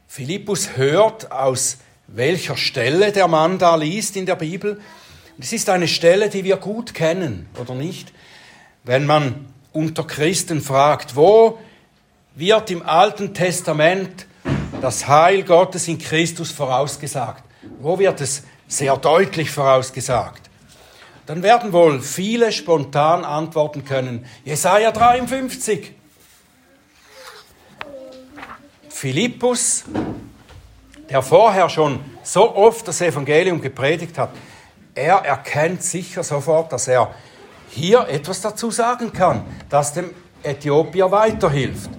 Philippus 0.09 0.77
hört, 0.77 1.31
aus 1.31 1.79
welcher 2.13 2.57
Stelle 2.57 3.13
der 3.13 3.29
Mann 3.29 3.59
da 3.59 3.77
liest 3.77 4.17
in 4.17 4.27
der 4.27 4.37
Bibel. 4.37 4.81
Es 5.39 5.53
ist 5.53 5.69
eine 5.71 5.89
Stelle, 5.89 6.29
die 6.29 6.45
wir 6.45 6.57
gut 6.57 6.95
kennen, 6.95 7.49
oder 7.61 7.75
nicht? 7.75 8.13
Wenn 8.85 9.07
man 9.07 9.47
unter 9.73 10.05
Christen 10.05 10.61
fragt, 10.61 11.17
wo 11.17 11.59
wird 12.35 12.71
im 12.71 12.83
Alten 12.83 13.35
Testament 13.35 14.27
das 14.81 15.07
Heil 15.09 15.43
Gottes 15.45 15.89
in 15.89 15.99
Christus 15.99 16.51
vorausgesagt? 16.51 17.45
Wo 17.81 17.99
wird 17.99 18.21
es 18.21 18.43
sehr 18.71 18.97
deutlich 18.97 19.51
vorausgesagt. 19.51 20.49
Dann 21.27 21.43
werden 21.43 21.73
wohl 21.73 22.01
viele 22.01 22.53
spontan 22.53 23.25
antworten 23.25 23.85
können. 23.85 24.25
Jesaja 24.45 24.93
53. 24.93 25.93
Philippus, 28.89 29.85
der 31.11 31.23
vorher 31.23 31.69
schon 31.69 32.01
so 32.23 32.55
oft 32.55 32.87
das 32.87 33.01
Evangelium 33.01 33.61
gepredigt 33.61 34.17
hat, 34.17 34.31
er 34.95 35.17
erkennt 35.17 35.83
sicher 35.83 36.23
sofort, 36.23 36.73
dass 36.73 36.89
er 36.89 37.13
hier 37.69 38.09
etwas 38.09 38.41
dazu 38.41 38.71
sagen 38.71 39.13
kann, 39.13 39.45
das 39.69 39.93
dem 39.93 40.15
Äthiopier 40.43 41.11
weiterhilft. 41.11 41.91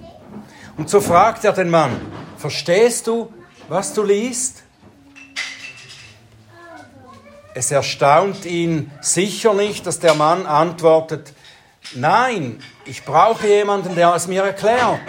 Und 0.77 0.89
so 0.89 1.01
fragt 1.01 1.43
er 1.43 1.53
den 1.53 1.69
Mann, 1.69 1.99
verstehst 2.37 3.07
du, 3.07 3.31
was 3.69 3.93
du 3.93 4.03
liest? 4.03 4.63
Es 7.53 7.69
erstaunt 7.71 8.45
ihn 8.45 8.91
sicher 9.01 9.53
nicht, 9.53 9.85
dass 9.85 9.99
der 9.99 10.13
Mann 10.13 10.45
antwortet, 10.45 11.33
nein, 11.93 12.61
ich 12.85 13.03
brauche 13.03 13.47
jemanden, 13.47 13.95
der 13.95 14.15
es 14.15 14.27
mir 14.27 14.43
erklärt. 14.43 14.99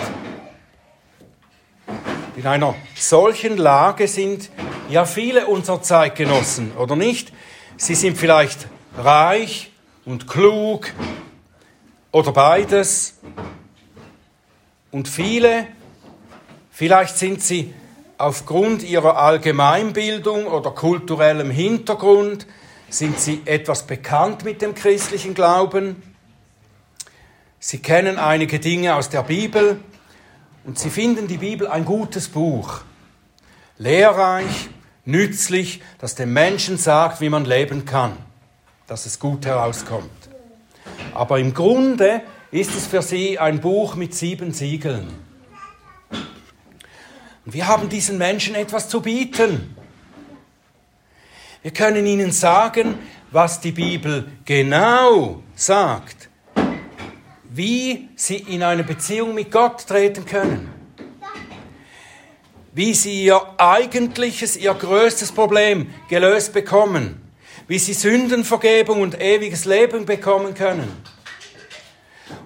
In 2.42 2.48
einer 2.48 2.74
solchen 2.96 3.56
Lage 3.56 4.08
sind 4.08 4.50
ja 4.88 5.04
viele 5.04 5.46
unserer 5.46 5.80
Zeitgenossen, 5.80 6.72
oder 6.72 6.96
nicht? 6.96 7.32
Sie 7.76 7.94
sind 7.94 8.18
vielleicht 8.18 8.66
reich 8.98 9.70
und 10.04 10.26
klug 10.26 10.90
oder 12.10 12.32
beides. 12.32 13.20
Und 14.90 15.06
viele, 15.06 15.68
vielleicht 16.72 17.16
sind 17.16 17.40
sie 17.40 17.72
aufgrund 18.18 18.82
ihrer 18.82 19.18
Allgemeinbildung 19.18 20.48
oder 20.48 20.72
kulturellem 20.72 21.52
Hintergrund 21.52 22.48
sind 22.88 23.20
sie 23.20 23.42
etwas 23.44 23.86
bekannt 23.86 24.44
mit 24.44 24.62
dem 24.62 24.74
christlichen 24.74 25.34
Glauben. 25.34 26.02
Sie 27.60 27.78
kennen 27.78 28.18
einige 28.18 28.58
Dinge 28.58 28.96
aus 28.96 29.10
der 29.10 29.22
Bibel 29.22 29.78
und 30.64 30.78
sie 30.78 30.90
finden 30.90 31.26
die 31.26 31.38
Bibel 31.38 31.66
ein 31.66 31.84
gutes 31.84 32.28
Buch. 32.28 32.82
Lehrreich, 33.78 34.68
nützlich, 35.04 35.82
das 35.98 36.14
dem 36.14 36.32
Menschen 36.32 36.78
sagt, 36.78 37.20
wie 37.20 37.28
man 37.28 37.44
leben 37.44 37.84
kann, 37.84 38.16
dass 38.86 39.06
es 39.06 39.18
gut 39.18 39.44
herauskommt. 39.46 40.10
Aber 41.14 41.38
im 41.38 41.52
Grunde 41.54 42.22
ist 42.50 42.74
es 42.74 42.86
für 42.86 43.02
sie 43.02 43.38
ein 43.38 43.60
Buch 43.60 43.96
mit 43.96 44.14
sieben 44.14 44.52
Siegeln. 44.52 45.08
Und 47.44 47.54
wir 47.54 47.66
haben 47.66 47.88
diesen 47.88 48.18
Menschen 48.18 48.54
etwas 48.54 48.88
zu 48.88 49.00
bieten. 49.00 49.76
Wir 51.62 51.72
können 51.72 52.06
ihnen 52.06 52.30
sagen, 52.30 52.98
was 53.30 53.60
die 53.60 53.72
Bibel 53.72 54.30
genau 54.44 55.42
sagt, 55.54 56.28
wie 57.54 58.08
sie 58.16 58.36
in 58.36 58.62
eine 58.62 58.82
Beziehung 58.82 59.34
mit 59.34 59.50
Gott 59.50 59.86
treten 59.86 60.24
können, 60.24 60.72
wie 62.72 62.94
sie 62.94 63.24
ihr 63.24 63.40
eigentliches, 63.58 64.56
ihr 64.56 64.72
größtes 64.72 65.32
Problem 65.32 65.92
gelöst 66.08 66.54
bekommen, 66.54 67.20
wie 67.68 67.78
sie 67.78 67.92
Sündenvergebung 67.92 69.02
und 69.02 69.20
ewiges 69.20 69.66
Leben 69.66 70.06
bekommen 70.06 70.54
können. 70.54 70.90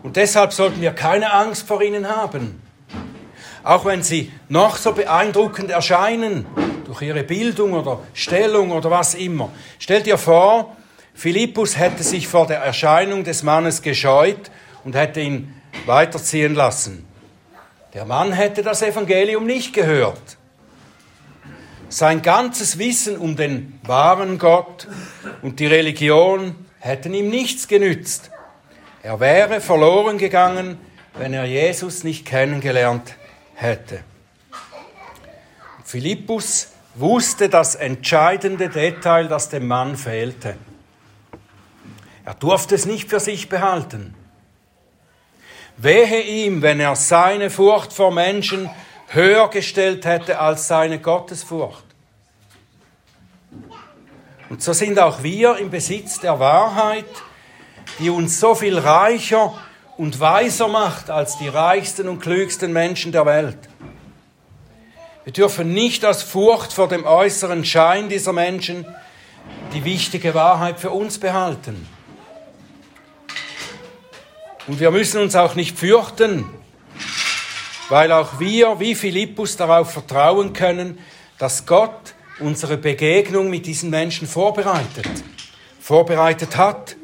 Und 0.03 0.17
deshalb 0.17 0.53
sollten 0.53 0.81
wir 0.81 0.93
keine 0.93 1.33
Angst 1.33 1.67
vor 1.67 1.83
ihnen 1.83 2.09
haben. 2.09 2.63
auch 3.63 3.85
wenn 3.85 4.05
sie 4.05 4.31
noch 4.49 4.77
so 4.77 4.93
beeindruckend 4.93 5.71
erscheinen, 5.71 6.47
durch 6.85 7.03
ihre 7.03 7.25
Bildung 7.25 7.73
oder 7.73 7.99
Stellung 8.15 8.71
oder 8.71 8.93
was 8.93 9.15
immer. 9.15 9.51
Stell 9.81 10.03
dir 10.03 10.19
vor, 10.19 10.77
Philippus 11.15 11.77
hätte 11.77 12.05
sich 12.05 12.29
vor 12.29 12.47
der 12.47 12.59
Erscheinung 12.59 13.25
des 13.25 13.43
Mannes 13.43 13.83
gescheut 13.83 14.53
und 14.87 14.95
hätte 14.95 15.21
ihn 15.21 15.53
weiterziehen 15.85 16.55
lassen. 16.55 17.05
Der 17.93 18.05
Mann 18.05 18.33
hätte 18.33 18.63
das 18.63 18.83
Evangelium 18.83 19.45
nicht 19.45 19.75
gehört. 19.75 20.39
Sein 21.89 22.23
ganzes 22.23 22.79
Wissen 22.79 23.19
um 23.19 23.35
den 23.35 23.81
wahren 23.83 24.39
Gott 24.39 24.87
und 25.43 25.59
die 25.59 25.67
Religion 25.67 26.55
hätten 26.79 27.15
ihm 27.15 27.31
nichts 27.31 27.67
genützt. 27.67 28.31
Er 29.03 29.19
wäre 29.19 29.61
verloren 29.61 30.19
gegangen, 30.19 30.79
wenn 31.15 31.35
er 31.35 31.47
Jesus 31.47 32.05
nicht 32.05 32.25
kennengelernt 32.25 33.17
hätte. 33.55 34.05
Philippus 35.85 36.69
wusste 36.95 37.49
das 37.49 37.75
entscheidende 37.75 38.69
Detail, 38.69 39.27
das 39.27 39.49
dem 39.49 39.67
Mann 39.67 39.97
fehlte. 39.97 40.57
Er 42.25 42.35
durfte 42.35 42.77
es 42.77 42.87
nicht 42.87 43.11
für 43.11 43.21
sich 43.21 43.49
behalten. 43.49 44.15
Wehe 45.77 46.23
ihm, 46.23 46.63
wenn 46.63 46.81
er 46.81 46.97
seine 46.97 47.51
Furcht 47.51 47.93
vor 47.93 48.13
Menschen 48.13 48.71
höher 49.09 49.49
gestellt 49.49 50.05
hätte 50.05 50.39
als 50.39 50.69
seine 50.69 50.99
Gottesfurcht. 50.99 51.85
Und 54.49 54.63
so 54.63 54.73
sind 54.73 54.99
auch 54.99 55.23
wir 55.23 55.57
im 55.59 55.71
Besitz 55.71 56.21
der 56.21 56.39
Wahrheit, 56.39 57.05
die 57.99 58.11
uns 58.11 58.41
so 58.41 58.55
viel 58.55 58.79
reicher 58.79 59.55
und 59.97 60.21
weiser 60.21 60.69
macht 60.69 61.11
als 61.11 61.39
die 61.39 61.49
reichsten 61.49 62.09
und 62.09 62.21
klügsten 62.21 62.73
Menschen 62.73 63.13
der 63.13 63.27
Welt. 63.27 63.59
Wir 65.25 65.33
dürfen 65.33 65.75
nicht 65.75 66.05
aus 66.05 66.23
Furcht 66.23 66.73
vor 66.73 66.89
dem 66.89 67.05
äußeren 67.05 67.65
Schein 67.65 68.09
dieser 68.09 68.33
Menschen 68.33 68.87
die 69.75 69.85
wichtige 69.85 70.35
Wahrheit 70.35 70.79
für 70.79 70.91
uns 70.91 71.19
behalten. 71.19 71.89
Und 74.67 74.81
wir 74.81 74.91
müssen 74.91 75.21
uns 75.21 75.37
auch 75.37 75.55
nicht 75.55 75.79
fürchten, 75.79 76.45
weil 77.89 78.11
auch 78.11 78.41
wir, 78.41 78.81
wie 78.81 78.97
Philippus, 78.97 79.57
darauf 79.57 79.93
vertrauen 79.93 80.53
können, 80.55 80.99
dass 81.39 81.67
Gott 81.67 82.15
unsere 82.41 82.77
Begegnung 82.77 83.49
mit 83.49 83.67
diesen 83.67 83.91
Menschen 83.91 84.27
vorbereitet, 84.27 85.09
vorbereitet 85.81 86.57
hat. 86.57 86.97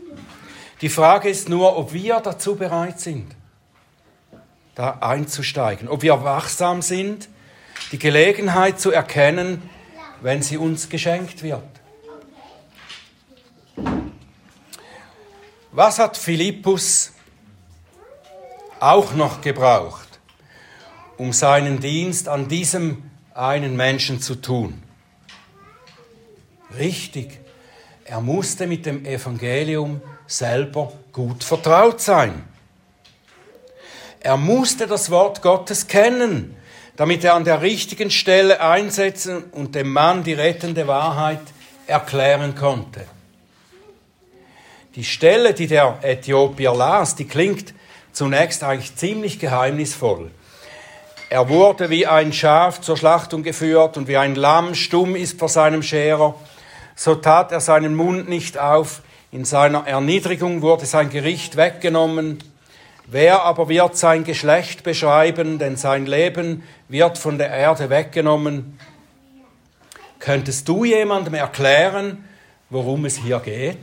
Die 0.81 0.88
Frage 0.88 1.29
ist 1.29 1.48
nur, 1.48 1.77
ob 1.77 1.92
wir 1.92 2.18
dazu 2.18 2.57
bereit 2.57 2.98
sind, 2.98 3.33
da 4.75 4.98
einzusteigen, 5.01 5.88
ob 5.88 6.03
wir 6.03 6.25
wachsam 6.25 6.83
sind, 6.83 7.29
die 7.92 7.98
Gelegenheit 7.98 8.81
zu 8.81 8.90
erkennen, 8.90 9.62
wenn 10.20 10.42
sie 10.42 10.57
uns 10.57 10.88
geschenkt 10.88 11.44
wird. 11.44 11.62
Was 15.70 16.01
hat 16.01 16.16
Philippus 16.16 17.12
auch 18.83 19.14
noch 19.14 19.40
gebraucht, 19.40 20.09
um 21.16 21.33
seinen 21.33 21.81
Dienst 21.81 22.29
an 22.29 22.49
diesem 22.49 23.11
einen 23.35 23.77
Menschen 23.77 24.21
zu 24.21 24.35
tun? 24.35 24.83
Richtig, 26.77 27.38
er 28.05 28.21
musste 28.21 28.66
mit 28.66 28.85
dem 28.87 29.05
Evangelium 29.05 30.01
selber 30.27 30.92
gut 31.12 31.45
vertraut 31.45 32.01
sein. 32.01 32.45
Er 34.21 34.37
musste 34.37 34.87
das 34.87 35.11
Wort 35.11 35.42
Gottes 35.42 35.87
kennen, 35.87 36.57
damit 36.97 37.25
er 37.25 37.35
an 37.35 37.45
der 37.45 37.62
richtigen 37.62 38.11
Stelle 38.11 38.61
einsetzen 38.61 39.45
und 39.53 39.75
dem 39.75 39.92
Mann 39.92 40.25
die 40.25 40.35
rettende 40.35 40.87
Wahrheit 40.87 41.40
erklären 41.87 42.55
konnte. 42.55 43.05
Die 44.95 45.05
Stelle, 45.05 45.55
die 45.55 45.66
der 45.66 45.99
Äthiopier 46.03 46.75
las, 46.75 47.14
die 47.16 47.27
klingt 47.27 47.75
zunächst 48.12 48.62
eigentlich 48.64 48.96
ziemlich 48.96 49.38
geheimnisvoll. 49.38 50.31
Er 51.31 51.48
wurde 51.48 51.90
wie 51.90 52.07
ein 52.07 52.33
Schaf 52.33 52.81
zur 52.81 52.96
Schlachtung 52.96 53.42
geführt 53.42 53.96
und 53.96 54.07
wie 54.09 54.16
ein 54.16 54.35
Lamm 54.35 54.75
stumm 54.75 55.16
ist 55.16 55.38
vor 55.38 55.48
seinem 55.48 55.83
Scherer 55.83 56.35
so 56.94 57.14
tat 57.14 57.53
er 57.53 57.61
seinen 57.61 57.94
Mund 57.94 58.29
nicht 58.29 58.59
auf, 58.59 59.03
in 59.31 59.44
seiner 59.44 59.87
Erniedrigung 59.87 60.62
wurde 60.62 60.87
sein 60.87 61.09
Gericht 61.11 61.57
weggenommen. 61.57 62.38
Wer 63.07 63.42
aber 63.42 63.68
wird 63.68 63.96
sein 63.96 64.25
Geschlecht 64.25 64.83
beschreiben, 64.83 65.59
denn 65.59 65.77
sein 65.77 66.07
Leben 66.07 66.62
wird 66.88 67.18
von 67.18 67.38
der 67.38 67.51
Erde 67.51 67.90
weggenommen? 67.90 68.79
Könntest 70.18 70.68
du 70.68 70.85
jemandem 70.85 71.35
erklären, 71.35 72.25
worum 72.70 73.05
es 73.05 73.16
hier 73.16 73.40
geht? 73.40 73.79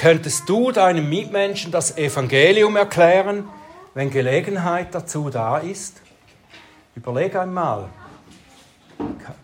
Könntest 0.00 0.48
du 0.48 0.72
deinem 0.72 1.10
Mitmenschen 1.10 1.70
das 1.70 1.98
Evangelium 1.98 2.74
erklären, 2.76 3.46
wenn 3.92 4.08
Gelegenheit 4.08 4.94
dazu 4.94 5.28
da 5.28 5.58
ist? 5.58 6.00
Überleg 6.94 7.36
einmal. 7.36 7.90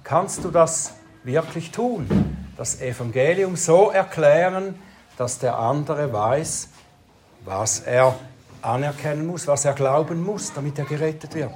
Kannst 0.03 0.45
du 0.45 0.51
das 0.51 0.95
wirklich 1.25 1.73
tun? 1.73 2.09
Das 2.57 2.81
Evangelium 2.81 3.55
so 3.55 3.91
erklären, 3.91 4.81
dass 5.19 5.39
der 5.39 5.59
andere 5.59 6.11
weiß, 6.11 6.71
was 7.45 7.81
er 7.81 8.15
anerkennen 8.63 9.27
muss, 9.27 9.47
was 9.47 9.67
er 9.67 9.75
glauben 9.75 10.25
muss, 10.25 10.55
damit 10.55 10.79
er 10.79 10.87
gerettet 10.87 11.35
wird. 11.35 11.53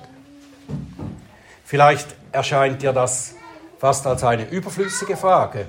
Vielleicht 1.64 2.14
erscheint 2.32 2.82
dir 2.82 2.92
das 2.92 3.34
fast 3.78 4.06
als 4.06 4.22
eine 4.24 4.46
überflüssige 4.50 5.16
Frage. 5.16 5.68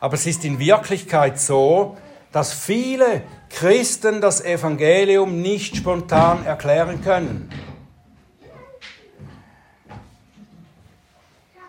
Aber 0.00 0.14
es 0.14 0.26
ist 0.26 0.44
in 0.44 0.58
Wirklichkeit 0.58 1.38
so, 1.38 1.96
dass 2.32 2.52
viele 2.52 3.22
Christen 3.50 4.20
das 4.20 4.42
Evangelium 4.42 5.42
nicht 5.42 5.76
spontan 5.76 6.46
erklären 6.46 7.02
können. 7.02 7.50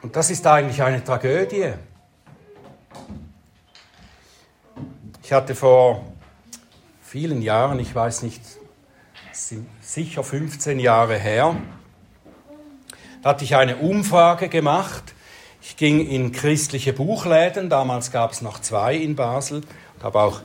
Und 0.02 0.16
das 0.16 0.30
ist 0.30 0.48
eigentlich 0.48 0.82
eine 0.82 1.04
Tragödie. 1.04 1.74
Ich 5.24 5.34
hatte 5.34 5.54
vor 5.56 6.06
vielen 7.02 7.42
Jahren, 7.42 7.80
ich 7.80 7.94
weiß 7.94 8.24
nicht, 8.24 8.42
sicher 9.82 10.24
15 10.24 10.80
Jahre 10.80 11.18
her, 11.18 11.56
da 13.22 13.30
hatte 13.30 13.44
ich 13.44 13.56
eine 13.56 13.78
Umfrage 13.78 14.50
gemacht. 14.50 15.14
Ich 15.62 15.78
ging 15.78 16.06
in 16.08 16.32
christliche 16.32 16.94
Buchläden, 16.94 17.70
damals 17.70 18.12
gab 18.12 18.32
es 18.32 18.42
noch 18.42 18.60
zwei 18.60 18.96
in 18.96 19.16
Basel, 19.16 19.62
und 19.96 20.04
habe 20.04 20.20
auch 20.20 20.42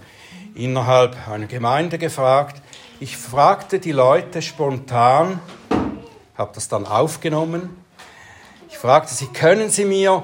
innerhalb 0.54 1.28
einer 1.28 1.46
Gemeinde 1.46 1.98
gefragt. 1.98 2.62
Ich 3.00 3.16
fragte 3.16 3.78
die 3.78 3.92
Leute 3.92 4.42
spontan, 4.42 5.40
habe 6.36 6.52
das 6.54 6.68
dann 6.68 6.86
aufgenommen 6.86 7.84
ich 8.76 8.80
fragte 8.82 9.14
sie, 9.14 9.28
können 9.28 9.70
Sie 9.70 9.86
mir 9.86 10.22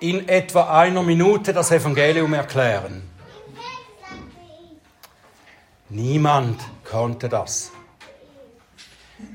in 0.00 0.26
etwa 0.26 0.80
einer 0.80 1.02
Minute 1.02 1.52
das 1.52 1.70
Evangelium 1.70 2.32
erklären? 2.32 3.02
Niemand 5.90 6.58
konnte 6.90 7.28
das. 7.28 7.70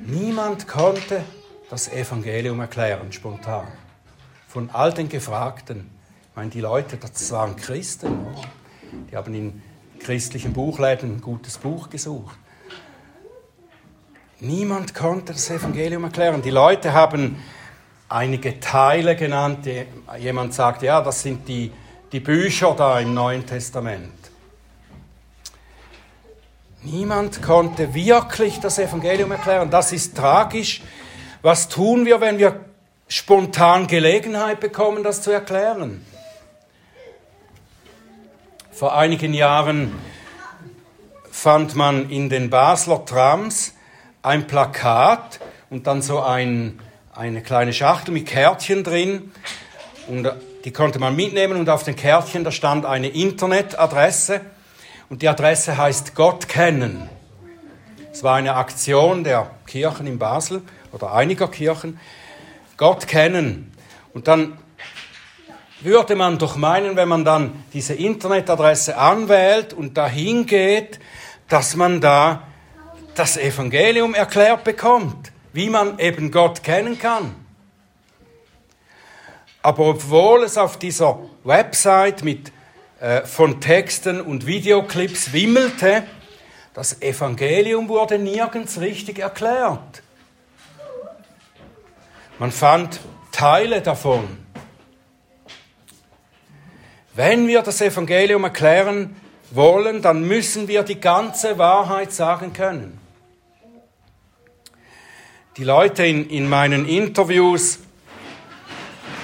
Niemand 0.03 0.67
konnte 0.67 1.23
das 1.69 1.87
Evangelium 1.87 2.59
erklären, 2.59 3.11
spontan. 3.11 3.67
Von 4.47 4.69
all 4.71 4.93
den 4.93 5.09
Gefragten. 5.09 5.89
Ich 6.29 6.35
meine, 6.35 6.49
die 6.49 6.61
Leute, 6.61 6.97
das 6.97 7.31
waren 7.31 7.55
Christen. 7.55 8.25
Die 9.11 9.15
haben 9.15 9.33
in 9.33 9.61
christlichen 9.99 10.53
Buchläden 10.53 11.17
ein 11.17 11.21
gutes 11.21 11.57
Buch 11.57 11.89
gesucht. 11.89 12.37
Niemand 14.39 14.93
konnte 14.93 15.33
das 15.33 15.49
Evangelium 15.49 16.03
erklären. 16.05 16.41
Die 16.41 16.51
Leute 16.51 16.93
haben 16.93 17.43
einige 18.07 18.59
Teile 18.59 19.15
genannt. 19.15 19.67
Jemand 20.19 20.53
sagt, 20.53 20.83
ja, 20.83 21.01
das 21.01 21.23
sind 21.23 21.47
die, 21.47 21.71
die 22.11 22.19
Bücher 22.19 22.73
da 22.77 22.99
im 22.99 23.13
Neuen 23.13 23.45
Testament. 23.45 24.13
Niemand 26.83 27.41
konnte 27.41 27.93
wirklich 27.93 28.59
das 28.59 28.79
Evangelium 28.79 29.31
erklären. 29.31 29.69
Das 29.69 29.91
ist 29.91 30.15
tragisch. 30.15 30.83
Was 31.41 31.67
tun 31.67 32.05
wir, 32.05 32.21
wenn 32.21 32.37
wir 32.37 32.63
spontan 33.07 33.87
Gelegenheit 33.87 34.59
bekommen, 34.59 35.03
das 35.03 35.21
zu 35.21 35.31
erklären? 35.31 36.05
Vor 38.71 38.95
einigen 38.95 39.33
Jahren 39.33 39.95
fand 41.31 41.75
man 41.75 42.09
in 42.09 42.29
den 42.29 42.49
Basler 42.49 43.05
Trams 43.05 43.73
ein 44.21 44.47
Plakat 44.47 45.39
und 45.69 45.87
dann 45.87 46.01
so 46.01 46.21
ein 46.21 46.79
eine 47.17 47.41
kleine 47.41 47.73
Schachtel 47.73 48.11
mit 48.11 48.27
Kärtchen 48.27 48.83
drin 48.83 49.31
und 50.07 50.31
die 50.65 50.71
konnte 50.71 50.99
man 50.99 51.15
mitnehmen 51.15 51.57
und 51.57 51.67
auf 51.67 51.81
den 51.81 51.95
Kärtchen 51.95 52.43
da 52.43 52.51
stand 52.51 52.85
eine 52.85 53.07
Internetadresse 53.07 54.41
und 55.09 55.23
die 55.23 55.27
Adresse 55.27 55.77
heißt 55.77 56.13
Gott 56.13 56.47
kennen. 56.47 57.09
Es 58.11 58.23
war 58.23 58.35
eine 58.35 58.53
Aktion 58.53 59.23
der 59.23 59.49
Kirchen 59.65 60.05
in 60.05 60.19
Basel 60.19 60.61
oder 60.91 61.11
einiger 61.11 61.47
Kirchen. 61.47 61.99
Gott 62.77 63.07
kennen. 63.07 63.71
Und 64.13 64.27
dann 64.27 64.57
würde 65.81 66.15
man 66.15 66.37
doch 66.37 66.55
meinen, 66.55 66.95
wenn 66.95 67.07
man 67.07 67.25
dann 67.25 67.63
diese 67.73 67.93
Internetadresse 67.93 68.97
anwählt 68.97 69.73
und 69.73 69.97
dahin 69.97 70.45
geht, 70.45 70.99
dass 71.49 71.75
man 71.75 72.01
da 72.01 72.43
das 73.15 73.37
Evangelium 73.37 74.13
erklärt 74.13 74.63
bekommt, 74.63 75.31
wie 75.53 75.69
man 75.69 75.97
eben 75.99 76.31
Gott 76.31 76.63
kennen 76.63 76.99
kann. 76.99 77.35
Aber 79.61 79.87
obwohl 79.87 80.43
es 80.43 80.57
auf 80.57 80.77
dieser 80.77 81.19
Website 81.43 82.23
mit, 82.23 82.51
äh, 82.99 83.23
von 83.23 83.59
Texten 83.59 84.21
und 84.21 84.45
Videoclips 84.45 85.33
wimmelte, 85.33 86.03
das 86.73 87.01
Evangelium 87.01 87.89
wurde 87.89 88.19
nirgends 88.19 88.79
richtig 88.79 89.19
erklärt. 89.19 90.03
Man 92.39 92.51
fand 92.51 92.99
Teile 93.31 93.81
davon. 93.81 94.25
Wenn 97.15 97.47
wir 97.47 97.63
das 97.63 97.81
Evangelium 97.81 98.43
erklären 98.43 99.15
wollen, 99.49 100.03
dann 100.03 100.27
müssen 100.27 100.67
wir 100.67 100.83
die 100.83 100.99
ganze 100.99 101.57
Wahrheit 101.57 102.11
sagen 102.11 102.53
können. 102.53 102.99
Die 105.57 105.63
Leute 105.63 106.05
in, 106.05 106.29
in 106.29 106.47
meinen 106.47 106.87
Interviews 106.87 107.79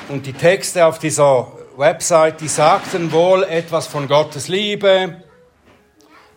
und 0.09 0.25
die 0.25 0.33
Texte 0.33 0.83
auf 0.87 0.97
dieser 0.97 1.51
Website, 1.77 2.41
die 2.41 2.47
sagten 2.47 3.11
wohl 3.11 3.43
etwas 3.43 3.85
von 3.85 4.07
Gottes 4.07 4.47
Liebe, 4.47 5.21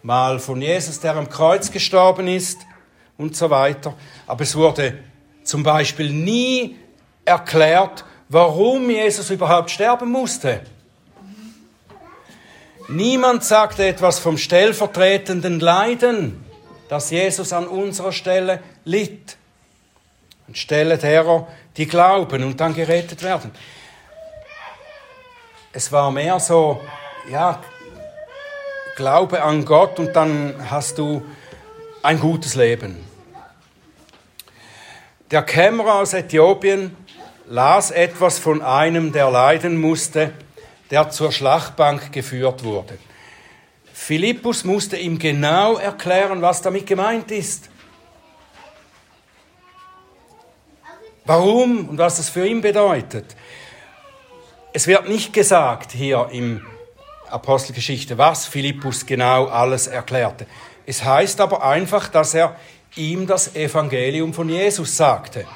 mal 0.02 0.38
von 0.38 0.60
Jesus, 0.60 1.00
der 1.00 1.16
am 1.16 1.30
Kreuz 1.30 1.70
gestorben 1.70 2.28
ist 2.28 2.58
und 3.16 3.34
so 3.34 3.48
weiter. 3.48 3.94
Aber 4.26 4.42
es 4.42 4.54
wurde 4.54 4.98
zum 5.46 5.62
Beispiel 5.62 6.10
nie 6.10 6.76
erklärt, 7.24 8.04
warum 8.28 8.90
Jesus 8.90 9.30
überhaupt 9.30 9.70
sterben 9.70 10.10
musste. 10.10 10.60
Niemand 12.88 13.44
sagte 13.44 13.86
etwas 13.86 14.18
vom 14.18 14.38
stellvertretenden 14.38 15.58
Leiden, 15.58 16.44
das 16.88 17.10
Jesus 17.10 17.52
an 17.52 17.66
unserer 17.66 18.12
Stelle 18.12 18.62
litt. 18.84 19.36
Anstelle 20.46 20.96
derer, 20.96 21.48
die 21.76 21.86
glauben 21.86 22.44
und 22.44 22.60
dann 22.60 22.74
gerettet 22.74 23.24
werden. 23.24 23.50
Es 25.72 25.90
war 25.90 26.10
mehr 26.12 26.38
so, 26.38 26.80
ja, 27.30 27.60
Glaube 28.96 29.42
an 29.42 29.66
Gott 29.66 29.98
und 29.98 30.16
dann 30.16 30.54
hast 30.70 30.96
du 30.96 31.22
ein 32.02 32.18
gutes 32.18 32.54
Leben. 32.54 32.96
Der 35.32 35.42
Kämmerer 35.42 35.96
aus 35.96 36.12
Äthiopien 36.12 36.96
las 37.48 37.90
etwas 37.90 38.38
von 38.38 38.62
einem, 38.62 39.10
der 39.10 39.28
leiden 39.28 39.76
musste, 39.76 40.32
der 40.92 41.10
zur 41.10 41.32
Schlachtbank 41.32 42.12
geführt 42.12 42.62
wurde. 42.62 42.96
Philippus 43.92 44.62
musste 44.62 44.96
ihm 44.96 45.18
genau 45.18 45.78
erklären, 45.78 46.42
was 46.42 46.62
damit 46.62 46.86
gemeint 46.86 47.32
ist. 47.32 47.70
Warum 51.24 51.88
und 51.88 51.98
was 51.98 52.18
das 52.18 52.28
für 52.28 52.46
ihn 52.46 52.60
bedeutet. 52.60 53.34
Es 54.72 54.86
wird 54.86 55.08
nicht 55.08 55.32
gesagt 55.32 55.90
hier 55.90 56.28
im 56.30 56.64
Apostelgeschichte, 57.30 58.16
was 58.16 58.46
Philippus 58.46 59.04
genau 59.04 59.46
alles 59.46 59.88
erklärte. 59.88 60.46
Es 60.84 61.02
heißt 61.02 61.40
aber 61.40 61.64
einfach, 61.64 62.06
dass 62.06 62.32
er 62.34 62.54
ihm 62.96 63.26
das 63.26 63.54
Evangelium 63.54 64.34
von 64.34 64.48
Jesus 64.48 64.96
sagte. 64.96 65.46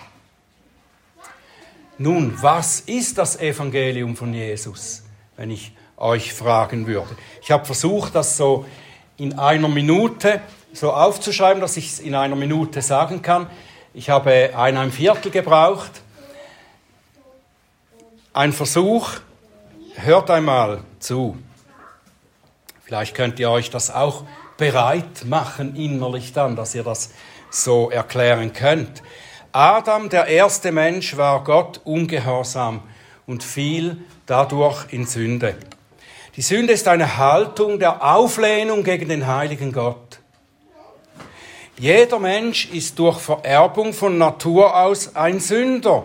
Nun, 1.98 2.40
was 2.40 2.80
ist 2.80 3.18
das 3.18 3.38
Evangelium 3.40 4.16
von 4.16 4.32
Jesus, 4.32 5.02
wenn 5.36 5.50
ich 5.50 5.72
euch 5.96 6.32
fragen 6.32 6.86
würde? 6.86 7.16
Ich 7.42 7.50
habe 7.50 7.64
versucht, 7.64 8.14
das 8.14 8.36
so 8.36 8.64
in 9.16 9.38
einer 9.38 9.68
Minute 9.68 10.40
so 10.72 10.92
aufzuschreiben, 10.92 11.60
dass 11.60 11.76
ich 11.76 11.88
es 11.88 12.00
in 12.00 12.14
einer 12.14 12.36
Minute 12.36 12.80
sagen 12.80 13.22
kann. 13.22 13.48
Ich 13.92 14.08
habe 14.08 14.52
ein 14.56 14.92
Viertel 14.92 15.30
gebraucht. 15.30 15.90
Ein 18.32 18.52
Versuch. 18.52 19.10
Hört 19.96 20.30
einmal 20.30 20.84
zu. 21.00 21.36
Vielleicht 22.84 23.14
könnt 23.14 23.38
ihr 23.38 23.50
euch 23.50 23.70
das 23.70 23.90
auch 23.90 24.24
bereit 24.60 25.24
machen 25.24 25.74
innerlich 25.74 26.34
dann, 26.34 26.54
dass 26.54 26.74
ihr 26.74 26.84
das 26.84 27.10
so 27.50 27.90
erklären 27.90 28.52
könnt. 28.52 29.02
Adam, 29.52 30.10
der 30.10 30.26
erste 30.26 30.70
Mensch, 30.70 31.16
war 31.16 31.42
Gott 31.42 31.80
ungehorsam 31.82 32.82
und 33.26 33.42
fiel 33.42 33.96
dadurch 34.26 34.84
in 34.90 35.06
Sünde. 35.06 35.56
Die 36.36 36.42
Sünde 36.42 36.74
ist 36.74 36.86
eine 36.86 37.16
Haltung 37.16 37.78
der 37.78 38.04
Auflehnung 38.04 38.84
gegen 38.84 39.08
den 39.08 39.26
heiligen 39.26 39.72
Gott. 39.72 40.20
Jeder 41.78 42.18
Mensch 42.18 42.66
ist 42.66 42.98
durch 42.98 43.18
Vererbung 43.18 43.94
von 43.94 44.18
Natur 44.18 44.76
aus 44.76 45.16
ein 45.16 45.40
Sünder, 45.40 46.04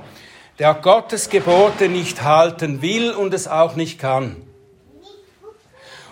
der 0.59 0.73
Gottes 0.75 1.29
Gebote 1.29 1.89
nicht 1.89 2.23
halten 2.23 2.81
will 2.81 3.11
und 3.11 3.33
es 3.33 3.49
auch 3.49 3.75
nicht 3.75 3.99
kann. 3.99 4.37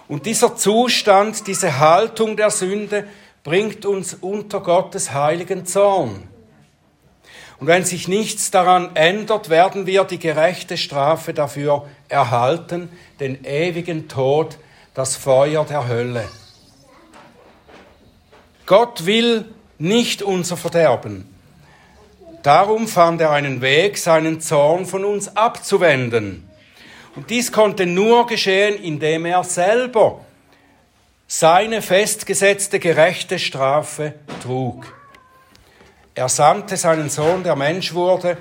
Und 0.07 0.25
dieser 0.25 0.55
Zustand, 0.55 1.47
diese 1.47 1.79
Haltung 1.79 2.35
der 2.35 2.49
Sünde 2.49 3.07
bringt 3.43 3.85
uns 3.85 4.13
unter 4.13 4.61
Gottes 4.61 5.13
heiligen 5.13 5.65
Zorn. 5.65 6.27
Und 7.59 7.67
wenn 7.67 7.85
sich 7.85 8.07
nichts 8.07 8.51
daran 8.51 8.95
ändert, 8.95 9.49
werden 9.49 9.85
wir 9.85 10.03
die 10.03 10.19
gerechte 10.19 10.75
Strafe 10.75 11.33
dafür 11.33 11.87
erhalten, 12.09 12.89
den 13.19 13.45
ewigen 13.45 14.09
Tod, 14.09 14.57
das 14.93 15.15
Feuer 15.15 15.63
der 15.65 15.87
Hölle. 15.87 16.27
Gott 18.65 19.05
will 19.05 19.45
nicht 19.77 20.21
unser 20.21 20.57
Verderben. 20.57 21.33
Darum 22.43 22.87
fand 22.87 23.21
er 23.21 23.31
einen 23.31 23.61
Weg, 23.61 23.97
seinen 23.97 24.41
Zorn 24.41 24.85
von 24.85 25.05
uns 25.05 25.35
abzuwenden. 25.35 26.49
Und 27.15 27.29
dies 27.29 27.51
konnte 27.51 27.85
nur 27.85 28.25
geschehen, 28.25 28.81
indem 28.81 29.25
er 29.25 29.43
selber 29.43 30.21
seine 31.27 31.81
festgesetzte 31.81 32.79
gerechte 32.79 33.39
Strafe 33.39 34.15
trug. 34.41 34.85
Er 36.15 36.29
sandte 36.29 36.77
seinen 36.77 37.09
Sohn, 37.09 37.43
der 37.43 37.55
Mensch 37.55 37.93
wurde, 37.93 38.37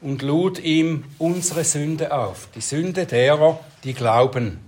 und 0.00 0.22
lud 0.22 0.60
ihm 0.60 1.04
unsere 1.18 1.64
Sünde 1.64 2.12
auf, 2.12 2.48
die 2.54 2.60
Sünde 2.60 3.06
derer, 3.06 3.58
die 3.82 3.94
glauben. 3.94 4.60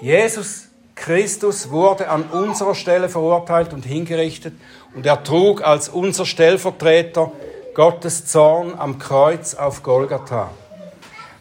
Jesus 0.00 0.66
Christus 0.96 1.70
wurde 1.70 2.08
an 2.08 2.24
unserer 2.24 2.74
Stelle 2.74 3.08
verurteilt 3.08 3.72
und 3.72 3.84
hingerichtet 3.84 4.54
und 4.94 5.06
er 5.06 5.22
trug 5.22 5.62
als 5.62 5.88
unser 5.88 6.26
Stellvertreter 6.26 7.30
Gottes 7.74 8.26
Zorn 8.26 8.74
am 8.76 8.98
Kreuz 8.98 9.54
auf 9.54 9.82
Golgatha. 9.82 10.50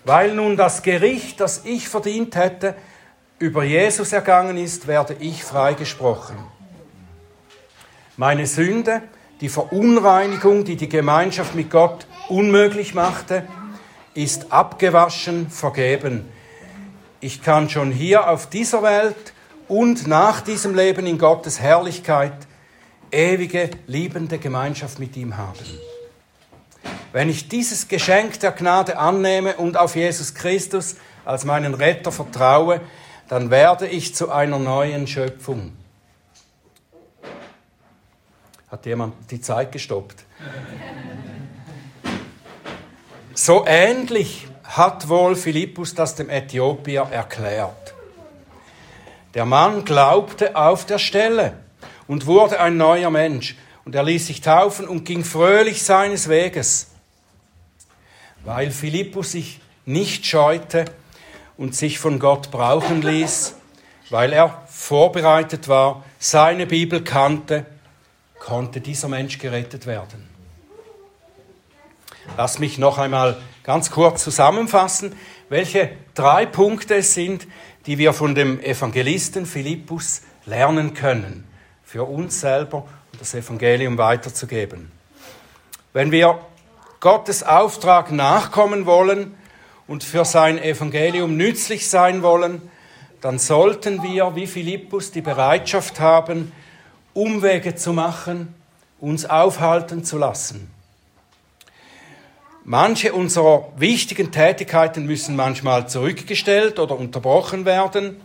Weil 0.05 0.35
nun 0.35 0.55
das 0.55 0.83
Gericht, 0.83 1.39
das 1.39 1.65
ich 1.65 1.89
verdient 1.89 2.35
hätte, 2.35 2.75
über 3.39 3.63
Jesus 3.63 4.13
ergangen 4.13 4.55
ist, 4.55 4.87
werde 4.87 5.15
ich 5.19 5.43
freigesprochen. 5.43 6.37
Meine 8.15 8.45
Sünde, 8.47 9.01
die 9.41 9.49
Verunreinigung, 9.49 10.63
die 10.63 10.77
die 10.77 10.87
Gemeinschaft 10.87 11.55
mit 11.55 11.69
Gott 11.69 12.07
unmöglich 12.29 12.93
machte, 12.93 13.45
ist 14.13 14.53
abgewaschen, 14.53 15.49
vergeben. 15.49 16.29
Ich 17.19 17.41
kann 17.41 17.69
schon 17.69 17.91
hier 17.91 18.29
auf 18.29 18.47
dieser 18.47 18.83
Welt 18.83 19.33
und 19.67 20.07
nach 20.07 20.39
diesem 20.39 20.75
Leben 20.75 21.07
in 21.07 21.17
Gottes 21.17 21.59
Herrlichkeit 21.59 22.47
ewige, 23.11 23.71
liebende 23.87 24.37
Gemeinschaft 24.37 24.99
mit 24.99 25.17
ihm 25.17 25.35
haben. 25.35 25.65
Wenn 27.15 27.29
ich 27.29 27.47
dieses 27.47 27.87
Geschenk 27.87 28.41
der 28.41 28.51
Gnade 28.51 28.97
annehme 28.97 29.55
und 29.55 29.77
auf 29.77 29.95
Jesus 29.95 30.35
Christus 30.35 30.97
als 31.23 31.45
meinen 31.45 31.73
Retter 31.73 32.11
vertraue, 32.11 32.81
dann 33.29 33.49
werde 33.49 33.87
ich 33.87 34.13
zu 34.13 34.33
einer 34.33 34.59
neuen 34.59 35.07
Schöpfung. 35.07 35.71
Hat 38.69 38.85
jemand 38.85 39.13
die 39.31 39.39
Zeit 39.39 39.71
gestoppt? 39.71 40.25
So 43.33 43.63
ähnlich 43.65 44.49
hat 44.65 45.07
wohl 45.07 45.37
Philippus 45.37 45.95
das 45.95 46.15
dem 46.15 46.29
Äthiopier 46.29 47.03
erklärt. 47.09 47.93
Der 49.35 49.45
Mann 49.45 49.85
glaubte 49.85 50.57
auf 50.57 50.85
der 50.85 50.99
Stelle 50.99 51.53
und 52.07 52.25
wurde 52.25 52.59
ein 52.59 52.75
neuer 52.75 53.09
Mensch. 53.09 53.55
Und 53.85 53.95
er 53.95 54.03
ließ 54.03 54.27
sich 54.27 54.41
taufen 54.41 54.85
und 54.85 55.05
ging 55.05 55.23
fröhlich 55.23 55.83
seines 55.83 56.27
Weges, 56.27 56.87
weil 58.45 58.71
Philippus 58.71 59.33
sich 59.33 59.59
nicht 59.85 60.25
scheute 60.25 60.85
und 61.57 61.75
sich 61.75 61.99
von 61.99 62.19
Gott 62.19 62.51
brauchen 62.51 63.01
ließ, 63.01 63.55
weil 64.09 64.31
er 64.31 64.63
vorbereitet 64.67 65.67
war, 65.67 66.03
seine 66.19 66.67
Bibel 66.67 67.03
kannte, 67.03 67.65
konnte 68.39 68.81
dieser 68.81 69.07
Mensch 69.07 69.39
gerettet 69.39 69.87
werden. 69.87 70.29
Lass 72.37 72.59
mich 72.59 72.77
noch 72.77 72.97
einmal 72.97 73.37
ganz 73.63 73.91
kurz 73.91 74.23
zusammenfassen, 74.23 75.15
welche 75.49 75.91
drei 76.13 76.45
Punkte 76.45 76.95
es 76.95 77.13
sind, 77.13 77.47
die 77.85 77.97
wir 77.97 78.13
von 78.13 78.35
dem 78.35 78.59
Evangelisten 78.59 79.45
Philippus 79.45 80.21
lernen 80.45 80.93
können, 80.93 81.47
für 81.83 82.03
uns 82.03 82.41
selber 82.41 82.87
und 83.11 83.21
das 83.21 83.33
Evangelium 83.33 83.97
weiterzugeben. 83.97 84.91
Wenn 85.93 86.11
wir 86.11 86.39
Gottes 87.05 87.43
Auftrag 87.43 88.11
nachkommen 88.11 88.87
wollen 88.87 89.35
und 89.85 90.03
für 90.03 90.25
sein 90.25 90.57
Evangelium 90.57 91.37
nützlich 91.37 91.87
sein 91.87 92.23
wollen, 92.23 92.63
dann 93.21 93.37
sollten 93.37 94.01
wir, 94.01 94.35
wie 94.35 94.47
Philippus, 94.47 95.11
die 95.11 95.21
Bereitschaft 95.21 95.99
haben, 95.99 96.51
Umwege 97.13 97.75
zu 97.75 97.93
machen, 97.93 98.55
uns 98.99 99.23
aufhalten 99.27 100.03
zu 100.03 100.17
lassen. 100.17 100.71
Manche 102.63 103.13
unserer 103.13 103.71
wichtigen 103.77 104.31
Tätigkeiten 104.31 105.05
müssen 105.05 105.35
manchmal 105.35 105.87
zurückgestellt 105.87 106.79
oder 106.79 106.97
unterbrochen 106.97 107.65
werden, 107.65 108.19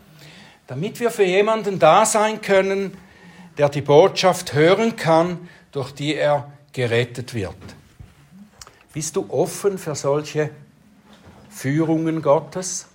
damit 0.68 1.00
wir 1.00 1.10
für 1.10 1.24
jemanden 1.24 1.78
da 1.78 2.06
sein 2.06 2.40
können, 2.40 2.96
der 3.58 3.68
die 3.68 3.82
Botschaft 3.82 4.54
hören 4.54 4.96
kann, 4.96 5.50
durch 5.70 5.92
die 5.92 6.14
er 6.14 6.50
gerettet 6.72 7.34
wird. 7.34 7.56
Bist 8.92 9.14
du 9.14 9.26
offen 9.28 9.78
für 9.78 9.94
solche 9.94 10.50
Führungen 11.48 12.22
Gottes? 12.22 12.88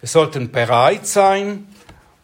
Wir 0.00 0.08
sollten 0.08 0.52
bereit 0.52 1.06
sein, 1.06 1.66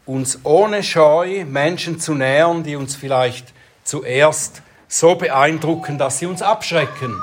uns 0.04 0.40
ohne 0.44 0.82
Scheu 0.82 1.46
Menschen 1.46 1.98
zu 1.98 2.12
nähern, 2.12 2.62
die 2.62 2.76
uns 2.76 2.94
vielleicht 2.94 3.54
zuerst 3.84 4.60
so 4.86 5.14
beeindrucken, 5.14 5.96
dass 5.96 6.18
sie 6.18 6.26
uns 6.26 6.42
abschrecken. 6.42 7.18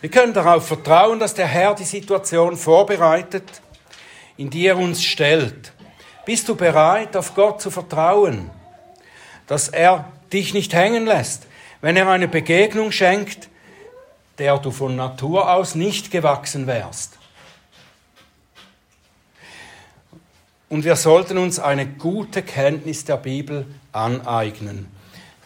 Wir 0.00 0.10
können 0.10 0.32
darauf 0.32 0.68
vertrauen, 0.68 1.18
dass 1.18 1.34
der 1.34 1.48
Herr 1.48 1.74
die 1.74 1.82
Situation 1.82 2.56
vorbereitet, 2.56 3.60
in 4.36 4.50
die 4.50 4.66
er 4.66 4.78
uns 4.78 5.02
stellt. 5.02 5.72
Bist 6.24 6.48
du 6.48 6.54
bereit, 6.54 7.16
auf 7.16 7.34
Gott 7.34 7.60
zu 7.60 7.72
vertrauen, 7.72 8.50
dass 9.48 9.68
er 9.68 10.12
dich 10.32 10.54
nicht 10.54 10.72
hängen 10.72 11.06
lässt, 11.06 11.48
wenn 11.82 11.96
er 11.96 12.08
eine 12.08 12.28
Begegnung 12.28 12.90
schenkt, 12.92 13.50
der 14.38 14.56
du 14.56 14.70
von 14.70 14.96
Natur 14.96 15.52
aus 15.52 15.74
nicht 15.74 16.10
gewachsen 16.10 16.66
wärst? 16.66 17.18
Und 20.70 20.84
wir 20.84 20.96
sollten 20.96 21.36
uns 21.36 21.58
eine 21.58 21.86
gute 21.86 22.42
Kenntnis 22.42 23.04
der 23.04 23.18
Bibel 23.18 23.66
aneignen 23.92 24.88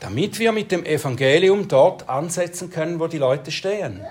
damit 0.00 0.38
wir 0.38 0.52
mit 0.52 0.72
dem 0.72 0.84
Evangelium 0.84 1.68
dort 1.68 2.08
ansetzen 2.08 2.70
können, 2.70 3.00
wo 3.00 3.06
die 3.06 3.18
Leute 3.18 3.50
stehen. 3.50 4.04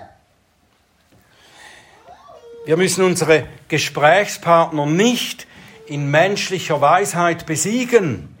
Wir 2.64 2.76
müssen 2.76 3.04
unsere 3.04 3.46
Gesprächspartner 3.68 4.86
nicht 4.86 5.46
in 5.86 6.10
menschlicher 6.10 6.80
Weisheit 6.80 7.46
besiegen 7.46 8.35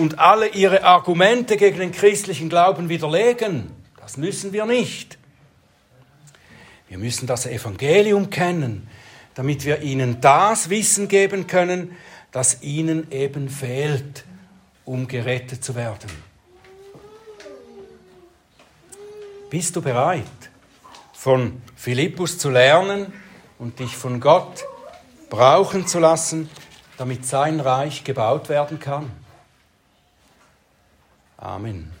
und 0.00 0.18
alle 0.18 0.48
ihre 0.48 0.82
Argumente 0.82 1.56
gegen 1.56 1.78
den 1.78 1.92
christlichen 1.92 2.48
Glauben 2.48 2.88
widerlegen. 2.88 3.70
Das 4.00 4.16
müssen 4.16 4.52
wir 4.52 4.64
nicht. 4.64 5.18
Wir 6.88 6.98
müssen 6.98 7.26
das 7.26 7.46
Evangelium 7.46 8.30
kennen, 8.30 8.88
damit 9.34 9.64
wir 9.64 9.82
ihnen 9.82 10.20
das 10.20 10.70
Wissen 10.70 11.06
geben 11.06 11.46
können, 11.46 11.96
das 12.32 12.62
ihnen 12.62 13.12
eben 13.12 13.48
fehlt 13.48 14.24
um 14.86 15.06
gerettet 15.06 15.62
zu 15.62 15.76
werden. 15.76 16.10
Bist 19.48 19.76
du 19.76 19.82
bereit, 19.82 20.24
von 21.12 21.62
Philippus 21.76 22.38
zu 22.38 22.50
lernen 22.50 23.12
und 23.60 23.78
dich 23.78 23.96
von 23.96 24.18
Gott 24.18 24.64
brauchen 25.28 25.86
zu 25.86 26.00
lassen, 26.00 26.50
damit 26.96 27.24
sein 27.24 27.60
Reich 27.60 28.02
gebaut 28.02 28.48
werden 28.48 28.80
kann? 28.80 29.12
Amen. 31.42 31.99